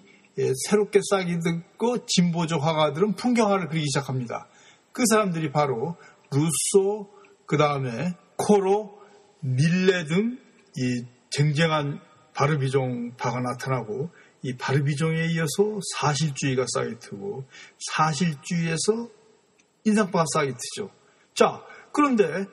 새롭게 0.66 1.00
싹이 1.10 1.38
듣고 1.40 2.06
진보적 2.06 2.62
화가들은 2.62 3.14
풍경화를 3.16 3.68
그리기 3.68 3.86
시작합니다. 3.86 4.46
그 4.92 5.04
사람들이 5.08 5.50
바로 5.50 5.96
루소, 6.30 7.08
그 7.46 7.56
다음에 7.56 8.14
코로, 8.36 8.98
밀레 9.40 10.06
등 10.06 10.42
이 10.76 11.04
쟁쟁한 11.30 12.00
바르비종 12.34 13.16
파가 13.16 13.40
나타나고 13.40 14.10
이 14.42 14.56
바르비종에 14.56 15.26
이어서 15.26 15.80
사실주의가 15.96 16.64
싹이 16.66 16.98
트고 16.98 17.44
사실주의에서 17.90 19.08
인상파가 19.84 20.24
싹이 20.32 20.52
트죠. 20.52 20.90
자, 21.34 21.62
그런데 21.92 22.46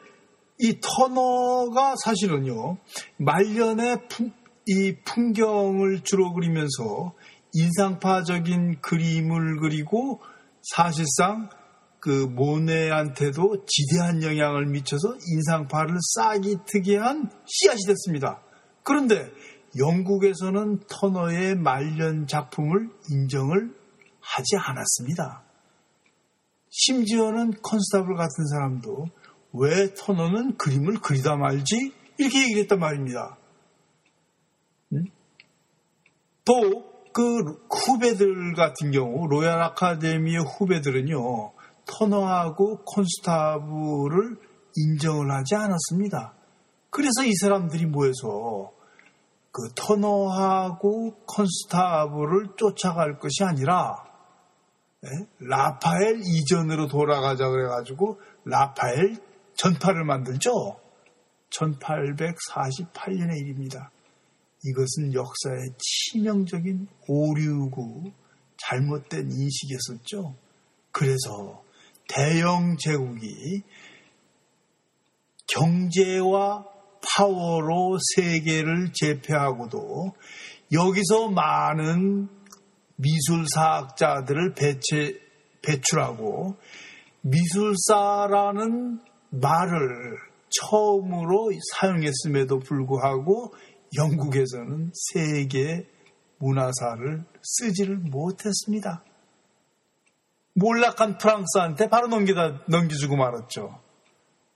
이 0.59 0.79
터너가 0.81 1.95
사실은요, 2.03 2.77
말년에 3.17 4.07
풍, 4.09 4.31
이 4.71 4.95
풍경을 5.03 6.01
주로 6.03 6.32
그리면서 6.34 7.13
인상파적인 7.53 8.82
그림을 8.82 9.60
그리고 9.60 10.21
사실상 10.62 11.49
그 11.99 12.10
모네한테도 12.10 13.65
지대한 13.65 14.21
영향을 14.21 14.67
미쳐서 14.67 15.17
인상파를 15.27 15.95
싹이 16.15 16.58
트게 16.65 16.97
한 16.97 17.29
씨앗이 17.45 17.82
됐습니다. 17.88 18.41
그런데 18.84 19.29
영국에서는 19.77 20.82
터너의 20.88 21.55
말년 21.55 22.27
작품을 22.27 22.89
인정을 23.10 23.73
하지 24.21 24.55
않았습니다. 24.58 25.43
심지어는 26.69 27.53
컨스타블 27.62 28.15
같은 28.15 28.45
사람도 28.51 29.08
왜 29.53 29.93
터너는 29.95 30.58
그림을 30.58 31.01
그리다 31.01 31.36
말지? 31.36 31.93
이렇게 32.17 32.43
얘기를 32.43 32.62
했단 32.63 32.79
말입니다. 32.79 33.38
음? 34.93 35.05
또 36.49 36.89
그 37.12 37.59
후배들 37.69 38.53
같은 38.53 38.91
경우 38.91 39.27
로얄 39.27 39.62
아카데미의 39.62 40.43
후배들은요 40.43 41.51
터너하고 41.85 42.83
콘스타블을 42.85 44.38
인정을 44.75 45.31
하지 45.31 45.55
않았습니다. 45.55 46.33
그래서 46.91 47.25
이 47.25 47.33
사람들이 47.33 47.88
모여서 47.88 48.71
그 49.51 49.73
터너하고 49.75 51.15
콘스타블을 51.25 52.55
쫓아갈 52.57 53.17
것이 53.17 53.43
아니라 53.43 53.95
네? 55.01 55.09
라파엘 55.39 56.21
이전으로 56.23 56.88
돌아가자 56.88 57.49
그래가지고 57.49 58.19
라파엘 58.45 59.17
전파를 59.55 60.05
만들죠. 60.05 60.77
1848년의 61.49 63.38
일입니다. 63.39 63.89
이것은 64.65 65.13
역사의 65.13 65.73
치명적인 65.77 66.87
오류고 67.07 68.11
잘못된 68.57 69.31
인식이었었죠. 69.31 70.35
그래서 70.91 71.63
대영 72.07 72.77
제국이 72.77 73.63
경제와 75.47 76.65
파워로 77.01 77.97
세계를 78.15 78.91
제패하고도 78.93 80.13
여기서 80.71 81.29
많은 81.29 82.27
미술사학자들을 82.97 84.53
배치, 84.53 85.19
배출하고 85.61 86.57
미술사라는 87.21 88.99
말을 89.29 90.17
처음으로 90.49 91.51
사용했음에도 91.73 92.59
불구하고 92.59 93.53
영국에서는 93.95 94.91
세계 95.13 95.88
문화사를 96.38 97.23
쓰지를 97.41 97.97
못했습니다. 97.97 99.04
몰락한 100.54 101.17
프랑스한테 101.17 101.89
바로 101.89 102.08
넘기다, 102.08 102.63
넘겨주고 102.67 103.15
말았죠. 103.15 103.82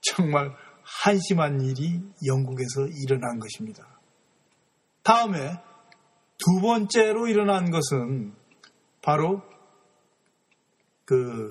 정말 0.00 0.54
한심한 0.82 1.60
일이 1.62 2.00
영국에서 2.26 2.86
일어난 2.86 3.38
것입니다. 3.38 3.86
다음에 5.02 5.58
두 6.38 6.60
번째로 6.60 7.26
일어난 7.26 7.70
것은 7.70 8.34
바로 9.02 9.42
그 11.04 11.50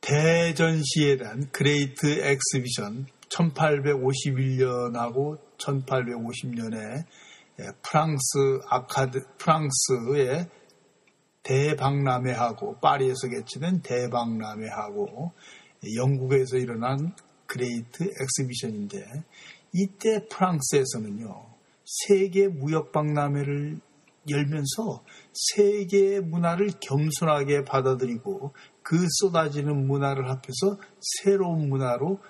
대전시에 0.00 1.18
대한 1.18 1.50
Great 1.50 2.06
Exhibition 2.06 3.06
1851년하고 3.28 5.38
1850년에 5.60 7.04
프랑스 7.82 8.60
아카드 8.68 9.20
프랑스의 9.38 10.48
대박람회하고 11.42 12.78
파리에서 12.80 13.28
개최된 13.28 13.82
대박람회하고 13.82 15.32
영국에서 15.96 16.56
일어난 16.56 17.14
Great 17.46 18.04
Exhibition인데 18.04 19.24
이때 19.72 20.26
프랑스에서는요 20.28 21.46
세계 21.84 22.48
무역박람회를 22.48 23.80
열면서 24.28 25.02
세계의 25.32 26.20
문화를 26.20 26.70
겸손하게 26.80 27.64
받아들이고 27.64 28.52
그 28.82 29.06
쏟아지는 29.08 29.86
문화를 29.86 30.28
합해서 30.28 30.78
새로운 31.00 31.68
문화로 31.68 32.20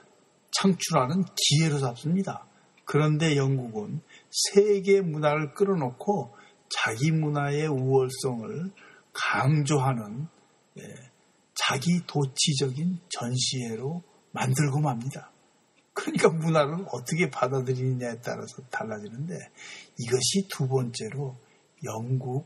창출하는 0.53 1.25
기회로 1.37 1.79
잡습니다. 1.81 2.47
그런데 2.91 3.37
영국은 3.37 4.01
세계 4.31 5.01
문화를 5.01 5.55
끌어놓고 5.55 6.37
자기 6.69 7.13
문화의 7.13 7.69
우월성을 7.69 8.73
강조하는 9.13 10.27
예, 10.77 10.83
자기 11.55 12.01
도치적인 12.09 12.99
전시회로 13.09 14.03
만들고 14.33 14.81
맙니다. 14.81 15.31
그러니까 15.93 16.31
문화를 16.31 16.85
어떻게 16.91 17.31
받아들이느냐에 17.31 18.23
따라서 18.25 18.61
달라지는데 18.73 19.39
이것이 19.97 20.49
두 20.51 20.67
번째로 20.67 21.37
영국 21.85 22.45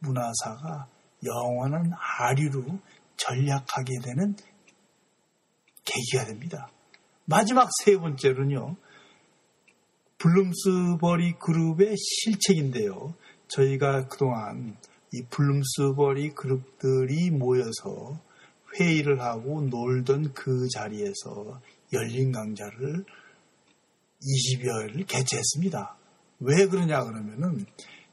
문화사가 0.00 0.88
영원한 1.24 1.90
아류로 2.18 2.66
전략하게 3.16 3.92
되는 4.04 4.36
계기가 5.86 6.26
됩니다. 6.26 6.70
마지막 7.24 7.70
세 7.82 7.96
번째로는요. 7.96 8.76
블룸스버리 10.20 11.38
그룹의 11.38 11.96
실책인데요. 11.96 13.14
저희가 13.48 14.06
그동안 14.08 14.76
이 15.12 15.22
블룸스버리 15.30 16.34
그룹들이 16.34 17.30
모여서 17.30 18.20
회의를 18.78 19.20
하고 19.20 19.62
놀던 19.62 20.34
그 20.34 20.68
자리에서 20.68 21.60
열린 21.94 22.32
강좌를 22.32 23.04
20여일 24.22 25.06
개최했습니다. 25.06 25.96
왜 26.40 26.66
그러냐 26.66 27.02
그러면은 27.02 27.64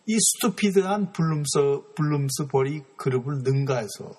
이 0.05 0.17
stupid한 0.17 1.11
블룸스, 1.11 1.93
블룸스버리 1.95 2.83
그룹을 2.95 3.39
능가해서 3.43 4.15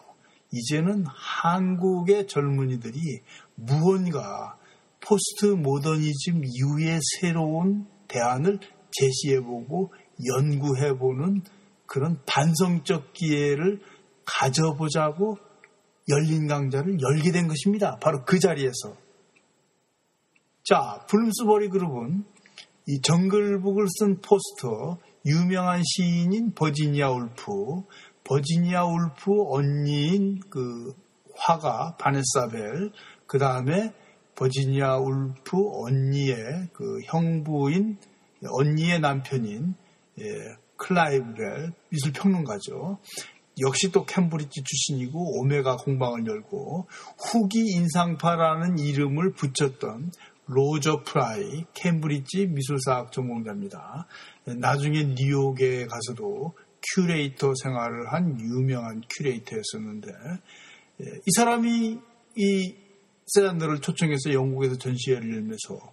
이제는 0.53 1.07
한국의 1.07 2.27
젊은이들이 2.27 3.23
무언가 3.55 4.58
포스트 5.01 5.47
모더니즘 5.47 6.43
이후의 6.45 6.99
새로운 7.21 7.87
대안을 8.09 8.59
제시해보고 8.91 9.93
연구해보는 10.27 11.43
그런 11.87 12.21
반성적 12.27 13.13
기회를 13.13 13.81
가져보자고 14.25 15.39
열린 16.09 16.47
강좌를 16.47 16.99
열게 17.01 17.33
된 17.33 17.49
것입니다. 17.49 17.99
바로 18.01 18.25
그 18.25 18.39
자리에서. 18.39 18.97
자, 20.65 21.05
블룸스버리 21.09 21.69
그룹은 21.69 22.25
이 22.87 23.01
정글북을 23.03 23.87
쓴 23.99 24.21
포스터, 24.21 24.99
유명한 25.27 25.83
시인인 25.85 26.55
버지니아 26.55 27.11
울프, 27.11 27.53
버지니아 28.25 28.85
울프 28.85 29.31
언니인 29.51 30.41
그 30.51 30.95
화가 31.37 31.97
바네사벨, 31.99 32.93
그 33.27 33.39
다음에 33.39 33.93
버지니아 34.39 34.99
울프 34.99 35.57
언니의 35.83 36.69
그 36.73 37.01
형부인 37.05 37.99
언니의 38.47 39.01
남편인 39.01 39.75
예, 40.21 40.25
클라이브벨 40.77 41.73
미술 41.89 42.13
평론가죠. 42.13 42.99
역시 43.61 43.91
또 43.91 44.07
캠브리지 44.07 44.63
출신이고 44.63 45.41
오메가 45.41 45.79
공방을 45.79 46.25
열고 46.27 46.87
후기 47.19 47.65
인상파라는 47.73 48.79
이름을 48.79 49.33
붙였던 49.33 50.13
로저 50.47 51.03
프라이 51.03 51.65
캠브리지 51.75 52.47
미술사학 52.47 53.11
전공자입니다. 53.11 54.07
나중에 54.45 55.15
뉴욕에 55.17 55.87
가서도 55.87 56.55
큐레이터 56.95 57.55
생활을 57.61 58.13
한 58.13 58.41
유명한 58.41 59.03
큐레이터였었는데 59.11 60.11
예, 61.01 61.05
이 61.27 61.31
사람이 61.35 61.99
이 62.37 62.75
세잔 63.29 63.49
등을 63.49 63.81
초청해서 63.81 64.33
영국에서 64.33 64.77
전시회를 64.77 65.35
열면서 65.35 65.93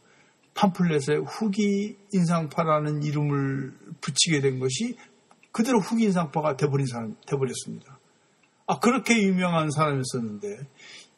팜플렛에 0.54 1.18
후기 1.28 1.98
인상파라는 2.14 3.04
이름을 3.04 3.74
붙이게 4.02 4.42
된 4.42 4.60
것이 4.60 4.96
그대로 5.52 5.80
후기 5.80 6.06
인상파가 6.06 6.58
돼버린 6.58 6.86
사람, 6.86 7.16
돼버렸습니다. 7.28 8.00
아, 8.68 8.80
그렇게 8.80 9.22
유명한 9.22 9.70
사람이었었는데, 9.72 10.68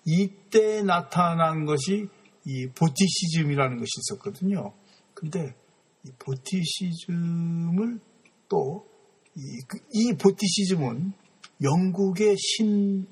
이때 0.06 0.84
나타난 0.84 1.66
것이 1.66 2.08
이 2.46 2.68
보티시즘이라는 2.68 3.78
것이 3.78 3.90
있었거든요. 4.00 4.74
근데 5.14 5.56
이 6.06 6.12
보티시즘을 6.20 8.00
또, 8.48 8.86
이, 9.36 9.42
그, 9.68 9.80
이 9.92 10.14
보티시즘은 10.14 11.14
영국의 11.64 12.36
신 12.38 13.08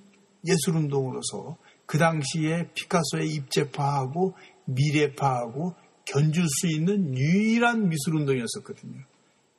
예술운동으로서 0.48 1.58
그 1.86 1.98
당시에 1.98 2.70
피카소의 2.74 3.30
입체파하고 3.30 4.36
미래파하고 4.66 5.76
견줄 6.06 6.46
수 6.48 6.68
있는 6.68 7.16
유일한 7.16 7.90
미술 7.90 8.16
운동이었었거든요. 8.16 9.02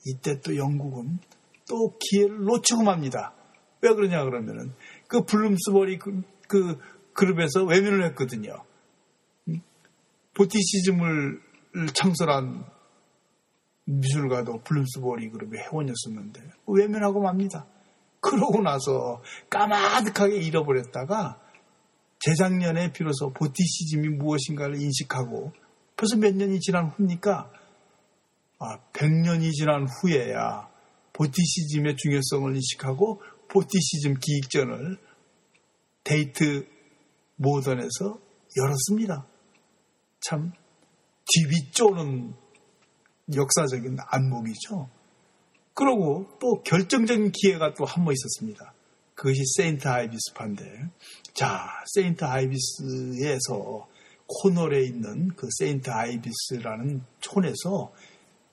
이때 0.06 0.40
또 0.40 0.56
영국은 0.56 1.18
또 1.68 1.96
기회를 1.98 2.44
놓치고 2.44 2.82
맙니다. 2.82 3.32
왜 3.80 3.92
그러냐 3.92 4.24
그러면은 4.24 4.72
그 5.08 5.24
블룸스버리 5.24 5.98
그, 5.98 6.22
그 6.48 6.78
그룹에서 7.12 7.64
외면을 7.64 8.04
했거든요. 8.10 8.52
보티시즘을 10.34 11.40
창설한 11.94 12.64
미술가도 13.86 14.60
블룸스버리 14.62 15.30
그룹의 15.30 15.60
회원이었었는데 15.60 16.42
외면하고 16.66 17.20
맙니다. 17.22 17.66
그러고 18.20 18.60
나서 18.60 19.22
까마득하게 19.50 20.36
잃어버렸다가 20.36 21.40
재작년에 22.26 22.92
비로소 22.92 23.32
보티시즘이 23.32 24.08
무엇인가를 24.16 24.80
인식하고 24.80 25.52
벌써 25.96 26.16
몇 26.16 26.34
년이 26.34 26.58
지난 26.60 26.88
후니까 26.88 27.52
아, 28.58 28.78
100년이 28.92 29.52
지난 29.52 29.86
후에야 29.86 30.68
보티시즘의 31.12 31.96
중요성을 31.96 32.54
인식하고 32.56 33.22
보티시즘 33.48 34.14
기획전을 34.18 34.98
테이트 36.02 36.66
모던에서 37.36 38.18
열었습니다. 38.56 39.24
참 40.20 40.52
뒤비 41.32 41.70
쪼는 41.70 42.34
역사적인 43.34 43.98
안목이죠. 44.00 44.88
그러고 45.74 46.36
또 46.40 46.62
결정적인 46.64 47.30
기회가 47.32 47.74
또 47.74 47.84
한 47.84 48.04
번 48.04 48.14
있었습니다. 48.14 48.72
그것이 49.16 49.42
세인트 49.56 49.88
아이비스파인데 49.88 50.90
자 51.32 51.68
세인트 51.94 52.24
아이비스에서 52.24 53.88
콘월에 54.26 54.84
있는 54.84 55.28
그 55.34 55.48
세인트 55.58 55.90
아이비스라는 55.90 57.02
촌에서 57.20 57.92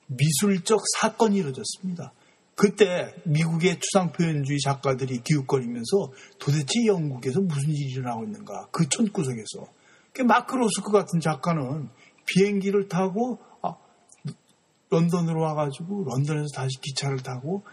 미술적 0.06 0.82
사건이 0.98 1.36
이루어졌습니다. 1.36 2.12
그때 2.56 3.14
미국의 3.24 3.80
추상표현주의 3.80 4.60
작가들이 4.60 5.22
기웃거리면서 5.22 6.12
도대체 6.38 6.86
영국에서 6.86 7.40
무슨 7.40 7.70
일이 7.70 7.92
일어나고 7.92 8.24
있는가 8.24 8.68
그 8.70 8.88
촌구석에서 8.88 9.68
그 10.12 10.22
마크 10.22 10.54
로스크 10.54 10.92
같은 10.92 11.20
작가는 11.20 11.88
비행기를 12.26 12.88
타고 12.88 13.38
아, 13.60 13.76
런던으로 14.88 15.40
와가지고 15.40 16.04
런던에서 16.04 16.46
다시 16.54 16.80
기차를 16.80 17.22
타고 17.22 17.64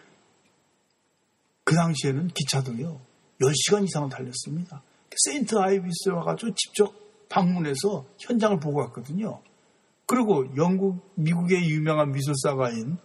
그 1.72 1.76
당시에는 1.78 2.28
기차도요 2.28 3.00
10시간 3.40 3.86
이상을 3.86 4.10
달렸습니다. 4.10 4.84
세인트 5.16 5.56
아이비스에 5.58 6.12
와가지고 6.12 6.54
직접 6.54 6.94
방문해서 7.30 8.06
현장을 8.20 8.60
보고 8.60 8.82
왔거든요. 8.82 9.42
그리고 10.06 10.46
영국, 10.58 11.14
미국의 11.16 11.70
유명한 11.70 12.12
미술사가인 12.12 12.98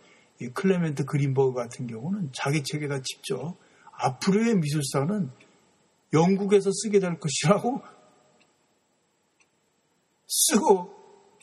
클레멘트 0.52 1.05
그린버그 1.05 1.55
같은 1.55 1.87
경우는 1.87 2.31
자기 2.35 2.64
책에다 2.64 3.02
직접 3.02 3.55
앞으로의 3.92 4.57
미술사는 4.57 5.31
영국에서 6.12 6.72
쓰게 6.72 6.98
될 6.98 7.20
것이라고 7.20 7.83
쓰고 10.26 10.92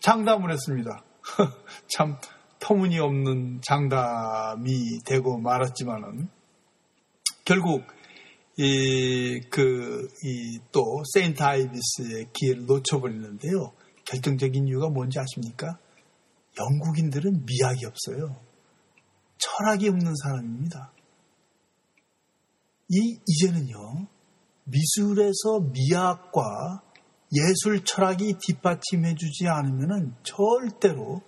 장담을 0.02 0.52
했습니다. 0.52 1.06
참 1.88 2.18
터무니없는 2.60 3.62
장담이 3.62 5.00
되고 5.06 5.38
말았지만은 5.38 6.43
결국 7.46 7.84
이, 8.58 9.42
그, 9.50 10.08
이, 10.24 10.60
또, 10.72 11.02
세인트 11.14 11.42
아이비스의 11.42 12.28
기회를 12.34 12.66
놓쳐버리는데요. 12.66 13.74
결정적인 14.06 14.68
이유가 14.68 14.90
뭔지 14.90 15.20
아십니까? 15.20 15.78
영국인들은 16.60 17.46
미학이 17.46 17.86
없어요. 17.86 18.36
철학이 19.38 19.90
없는 19.90 20.14
사람입니다. 20.16 20.92
이, 22.90 23.18
이제는요, 23.28 24.08
미술에서 24.66 25.60
미학과 25.72 26.84
예술 27.34 27.84
철학이 27.84 28.36
뒷받침해주지 28.40 29.48
않으면 29.48 30.16
절대로 30.24 31.22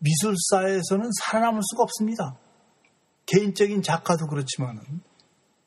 미술사에서는 0.00 1.08
살아남을 1.22 1.60
수가 1.62 1.82
없습니다. 1.84 2.38
개인적인 3.30 3.82
작가도 3.82 4.26
그렇지만은 4.26 4.82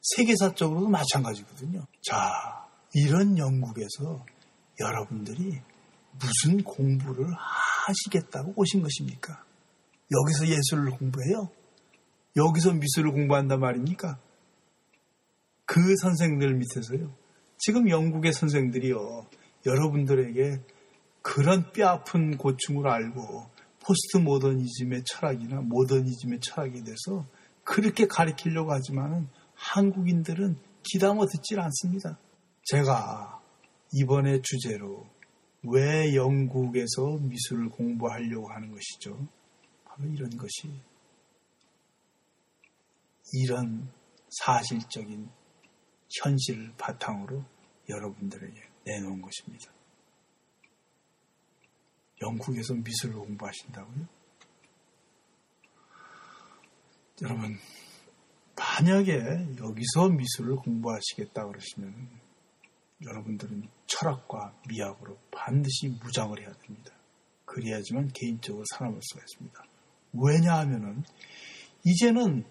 세계사적으로도 0.01 0.89
마찬가지거든요. 0.89 1.85
자, 2.01 2.67
이런 2.93 3.37
영국에서 3.37 4.25
여러분들이 4.79 5.61
무슨 6.19 6.63
공부를 6.63 7.25
하시겠다고 7.33 8.53
오신 8.55 8.81
것입니까? 8.81 9.43
여기서 10.11 10.47
예술을 10.47 10.91
공부해요? 10.91 11.49
여기서 12.35 12.73
미술을 12.73 13.11
공부한단 13.11 13.59
말입니까? 13.59 14.17
그 15.65 15.79
선생들 16.01 16.53
밑에서요. 16.55 17.09
지금 17.57 17.89
영국의 17.89 18.33
선생들이요. 18.33 19.25
여러분들에게 19.65 20.59
그런 21.21 21.71
뼈아픈 21.71 22.37
고충을 22.37 22.87
알고 22.87 23.49
포스트 23.79 24.17
모더니즘의 24.17 25.03
철학이나 25.05 25.61
모더니즘의 25.61 26.41
철학에 26.41 26.83
대해서 26.83 27.25
그렇게 27.63 28.07
가르치려고 28.07 28.71
하지만은 28.71 29.27
한국인들은 29.55 30.57
기담아 30.83 31.25
듣질 31.27 31.59
않습니다. 31.59 32.17
제가 32.65 33.41
이번에 33.93 34.41
주제로 34.41 35.05
왜 35.63 36.15
영국에서 36.15 37.17
미술을 37.21 37.69
공부하려고 37.69 38.49
하는 38.51 38.71
것이죠. 38.71 39.17
바로 39.85 40.09
이런 40.09 40.29
것이 40.37 40.69
이런 43.31 43.89
사실적인 44.29 45.29
현실을 46.21 46.73
바탕으로 46.77 47.43
여러분들에게 47.89 48.61
내놓은 48.85 49.21
것입니다. 49.21 49.71
영국에서 52.21 52.73
미술을 52.73 53.15
공부하신다고요? 53.15 54.22
여러분, 57.21 57.57
만약에 58.55 59.13
여기서 59.59 60.09
미술을 60.09 60.55
공부하시겠다 60.57 61.45
그러시면 61.45 62.09
여러분들은 63.05 63.69
철학과 63.85 64.53
미학으로 64.67 65.17
반드시 65.31 65.89
무장을 66.01 66.39
해야 66.39 66.51
됩니다. 66.53 66.91
그래야지만 67.45 68.09
개인적으로 68.13 68.63
살아볼 68.71 68.99
수가 69.01 69.21
있습니다. 69.21 69.63
왜냐하면은 70.13 71.03
이제는 71.85 72.45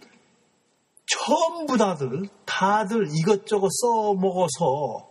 전부 1.07 1.77
다들 1.77 2.29
다들 2.45 3.09
이것저것 3.19 3.69
써먹어서 3.71 5.11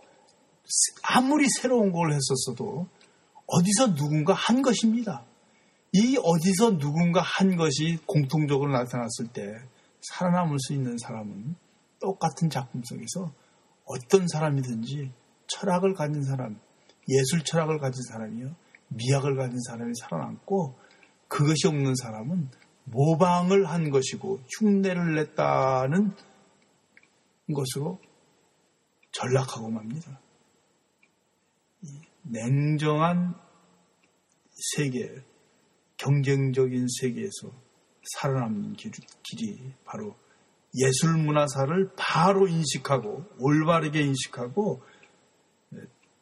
아무리 1.02 1.46
새로운 1.60 1.92
걸 1.92 2.12
했었어도 2.12 2.86
어디서 3.46 3.94
누군가 3.94 4.32
한 4.32 4.62
것입니다. 4.62 5.24
이 5.92 6.16
어디서 6.22 6.78
누군가 6.78 7.20
한 7.20 7.56
것이 7.56 7.98
공통적으로 8.06 8.72
나타났을 8.72 9.28
때 9.32 9.42
살아남을 10.00 10.58
수 10.58 10.72
있는 10.72 10.96
사람은 10.98 11.54
똑같은 12.00 12.48
작품 12.48 12.82
속에서 12.82 13.32
어떤 13.84 14.26
사람이든지 14.26 15.12
철학을 15.48 15.94
가진 15.94 16.22
사람, 16.22 16.58
예술 17.08 17.44
철학을 17.44 17.78
가진 17.78 18.02
사람이요, 18.10 18.54
미학을 18.88 19.36
가진 19.36 19.58
사람이 19.68 19.92
살아남고 20.00 20.74
그것이 21.28 21.66
없는 21.66 21.94
사람은 21.94 22.48
모방을 22.84 23.66
한 23.66 23.90
것이고 23.90 24.40
흉내를 24.58 25.14
냈다는 25.14 26.14
것으로 27.54 28.00
전락하고 29.12 29.70
맙니다. 29.70 30.20
냉정한 32.22 33.34
세계, 34.74 35.22
경쟁적인 36.02 36.86
세계에서 37.00 37.52
살아남는 38.14 38.72
길, 38.72 38.90
길이 39.22 39.72
바로 39.84 40.16
예술 40.74 41.16
문화사를 41.16 41.90
바로 41.96 42.48
인식하고 42.48 43.24
올바르게 43.38 44.00
인식하고 44.00 44.82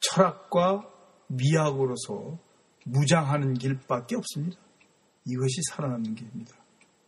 철학과 0.01 0.87
미학으로서 1.29 2.39
무장하는 2.85 3.55
길밖에 3.55 4.17
없습니다. 4.17 4.59
이것이 5.25 5.61
살아남는 5.71 6.15
길입니다. 6.15 6.55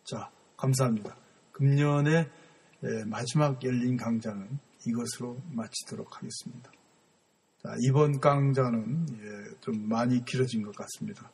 자, 0.05 0.31
감사합니다. 0.57 1.17
금년의 1.53 2.31
마지막 3.07 3.63
열린 3.65 3.97
강좌는 3.97 4.59
이것으로 4.87 5.37
마치도록 5.51 6.17
하겠습니다. 6.17 6.71
자, 7.63 7.75
이번 7.81 8.21
강좌는 8.21 9.07
좀 9.61 9.89
많이 9.89 10.25
길어진 10.25 10.63
것 10.63 10.75
같습니다. 10.75 11.31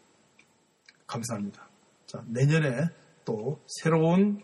감사합니다. 1.08 1.68
자, 2.06 2.22
내년에 2.28 2.88
또 3.24 3.60
새로운 3.66 4.40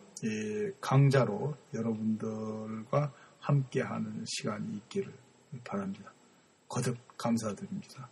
강좌로 0.80 1.54
여러분들과 1.72 3.12
함께하는 3.38 4.24
시간이 4.26 4.76
있기를 4.76 5.12
바랍니다. 5.62 6.12
거듭 6.68 6.96
감사드립니다. 7.16 8.08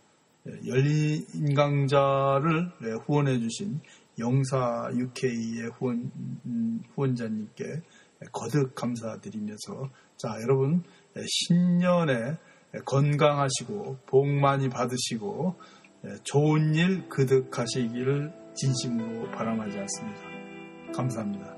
열린 0.65 1.53
강좌를 1.55 2.71
후원해 3.05 3.39
주신 3.39 3.81
영사 4.19 4.89
UK의 4.93 5.71
후원, 5.77 6.11
음, 6.45 6.83
후원자님께 6.93 7.81
거듭 8.31 8.75
감사드리면서 8.75 9.89
자 10.17 10.37
여러분 10.41 10.83
신년에 11.25 12.37
건강하시고 12.85 13.99
복 14.05 14.27
많이 14.27 14.69
받으시고 14.69 15.55
좋은 16.23 16.75
일 16.75 17.09
그득하시기를 17.09 18.42
진심으로 18.53 19.29
바람하지 19.31 19.77
않습니다. 19.79 20.21
감사합니다. 20.93 21.52